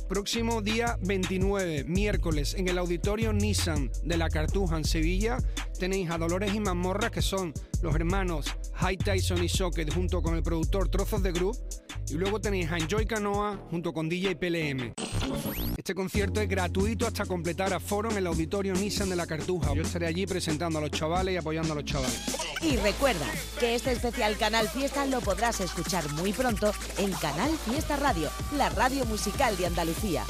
Próximo 0.08 0.60
día 0.60 0.98
29, 1.00 1.84
miércoles, 1.84 2.54
en 2.54 2.68
el 2.68 2.78
auditorio 2.78 3.32
Nissan 3.32 3.90
de 4.02 4.16
la 4.16 4.28
Cartuja 4.28 4.76
en 4.76 4.84
Sevilla, 4.84 5.38
tenéis 5.78 6.10
a 6.10 6.18
Dolores 6.18 6.54
y 6.54 6.60
Mazmorra, 6.60 7.10
que 7.10 7.22
son 7.22 7.54
los 7.80 7.94
hermanos 7.94 8.46
High 8.74 8.98
Tyson 8.98 9.42
y 9.42 9.48
Socket, 9.48 9.92
junto 9.94 10.20
con 10.20 10.34
el 10.34 10.42
productor 10.42 10.88
Trozos 10.88 11.22
de 11.22 11.32
Group. 11.32 11.56
Y 12.08 12.14
luego 12.14 12.40
tenéis 12.40 12.70
a 12.70 12.76
Enjoy 12.76 13.06
Canoa, 13.06 13.56
junto 13.70 13.92
con 13.92 14.08
DJ 14.08 14.36
PLM. 14.36 14.94
Este 15.84 15.94
concierto 15.94 16.40
es 16.40 16.48
gratuito 16.48 17.06
hasta 17.06 17.26
completar 17.26 17.74
aforo 17.74 18.10
en 18.10 18.16
el 18.16 18.26
auditorio 18.26 18.72
Nissan 18.72 19.10
de 19.10 19.16
la 19.16 19.26
Cartuja. 19.26 19.74
Yo 19.74 19.82
estaré 19.82 20.06
allí 20.06 20.26
presentando 20.26 20.78
a 20.78 20.80
los 20.80 20.90
chavales 20.90 21.34
y 21.34 21.36
apoyando 21.36 21.74
a 21.74 21.76
los 21.76 21.84
chavales. 21.84 22.22
Y 22.62 22.78
recuerda 22.78 23.26
que 23.60 23.74
este 23.74 23.92
especial 23.92 24.38
Canal 24.38 24.66
Fiesta 24.66 25.04
lo 25.04 25.20
podrás 25.20 25.60
escuchar 25.60 26.10
muy 26.12 26.32
pronto 26.32 26.72
en 26.96 27.12
Canal 27.12 27.50
Fiesta 27.68 27.96
Radio, 27.96 28.30
la 28.56 28.70
radio 28.70 29.04
musical 29.04 29.58
de 29.58 29.66
Andalucía. 29.66 30.24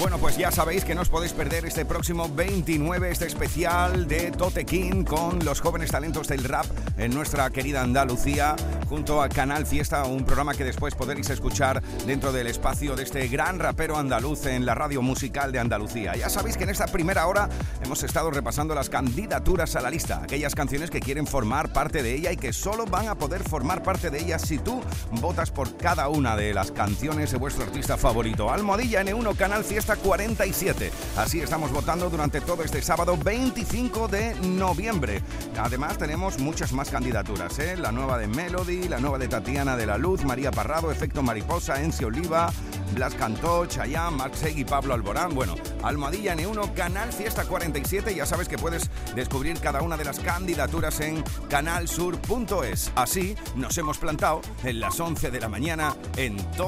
Bueno, 0.00 0.18
pues 0.18 0.36
ya 0.36 0.52
sabéis 0.52 0.84
que 0.84 0.94
no 0.94 1.00
os 1.00 1.08
podéis 1.08 1.32
perder 1.32 1.64
este 1.64 1.84
próximo 1.84 2.28
29, 2.28 3.10
este 3.10 3.26
especial 3.26 4.06
de 4.06 4.30
Tote 4.30 4.64
King 4.64 5.02
con 5.02 5.44
los 5.44 5.60
jóvenes 5.60 5.90
talentos 5.90 6.28
del 6.28 6.44
rap 6.44 6.66
en 6.98 7.12
nuestra 7.12 7.50
querida 7.50 7.82
Andalucía, 7.82 8.54
junto 8.88 9.22
a 9.22 9.28
Canal 9.28 9.66
Fiesta, 9.66 10.04
un 10.04 10.24
programa 10.24 10.54
que 10.54 10.64
después 10.64 10.94
podréis 10.94 11.28
escuchar 11.30 11.82
dentro 12.06 12.32
del 12.32 12.46
espacio 12.46 12.96
de 12.96 13.02
este 13.02 13.28
gran 13.28 13.58
rapero 13.58 13.98
andaluz 13.98 14.46
en 14.46 14.64
la 14.64 14.74
radio 14.74 15.02
musical 15.02 15.52
de 15.52 15.58
Andalucía. 15.58 16.16
Ya 16.16 16.28
sabéis 16.30 16.56
que 16.56 16.64
en 16.64 16.70
esta 16.70 16.86
primera 16.86 17.26
hora 17.26 17.48
hemos 17.82 18.02
estado 18.02 18.30
repasando 18.30 18.74
las 18.74 18.88
candidaturas 18.88 19.76
a 19.76 19.80
la 19.80 19.90
lista, 19.90 20.22
aquellas 20.22 20.54
canciones 20.54 20.90
que 20.90 21.00
quieren 21.00 21.26
formar 21.26 21.72
parte 21.72 22.02
de 22.02 22.14
ella 22.14 22.32
y 22.32 22.36
que 22.36 22.52
solo 22.52 22.86
van 22.86 23.08
a 23.08 23.14
poder 23.14 23.42
formar 23.42 23.82
parte 23.82 24.10
de 24.10 24.20
ella 24.20 24.38
si 24.38 24.58
tú 24.58 24.80
votas 25.20 25.50
por 25.50 25.76
cada 25.76 26.08
una 26.08 26.36
de 26.36 26.54
las 26.54 26.72
canciones 26.72 27.30
de 27.30 27.38
vuestro 27.38 27.64
artista 27.64 27.96
favorito. 27.96 28.50
Almohadilla 28.50 29.02
N1 29.02 29.36
Canal 29.36 29.64
Fiesta 29.64 29.96
47. 29.96 30.90
Así 31.16 31.40
estamos 31.40 31.70
votando 31.72 32.08
durante 32.08 32.40
todo 32.40 32.62
este 32.62 32.80
sábado 32.80 33.16
25 33.16 34.08
de 34.08 34.34
noviembre. 34.36 35.22
Además 35.58 35.98
tenemos 35.98 36.38
muchas 36.38 36.72
más 36.72 36.90
candidaturas, 36.90 37.58
¿eh? 37.58 37.76
la 37.76 37.92
nueva 37.92 38.18
de 38.18 38.28
Melody, 38.28 38.77
la 38.86 39.00
nueva 39.00 39.18
de 39.18 39.28
Tatiana 39.28 39.76
de 39.76 39.86
la 39.86 39.96
Luz, 39.96 40.24
María 40.24 40.50
Parrado, 40.50 40.92
Efecto 40.92 41.22
Mariposa, 41.22 41.82
Enci 41.82 42.04
Oliva, 42.04 42.52
Blas 42.94 43.14
Cantó, 43.14 43.66
Max 44.12 44.44
y 44.54 44.64
Pablo 44.64 44.94
Alborán. 44.94 45.34
Bueno, 45.34 45.54
Almohadilla 45.82 46.34
N1 46.36 46.74
Canal 46.74 47.12
Fiesta 47.12 47.44
47. 47.44 48.14
Ya 48.14 48.26
sabes 48.26 48.48
que 48.48 48.58
puedes 48.58 48.90
descubrir 49.14 49.58
cada 49.60 49.82
una 49.82 49.96
de 49.96 50.04
las 50.04 50.20
candidaturas 50.20 51.00
en 51.00 51.24
canalsur.es. 51.48 52.92
Así 52.94 53.36
nos 53.56 53.76
hemos 53.78 53.98
plantado 53.98 54.42
en 54.64 54.80
las 54.80 55.00
11 55.00 55.30
de 55.30 55.40
la 55.40 55.48
mañana 55.48 55.96
en 56.16 56.36
todo 56.52 56.66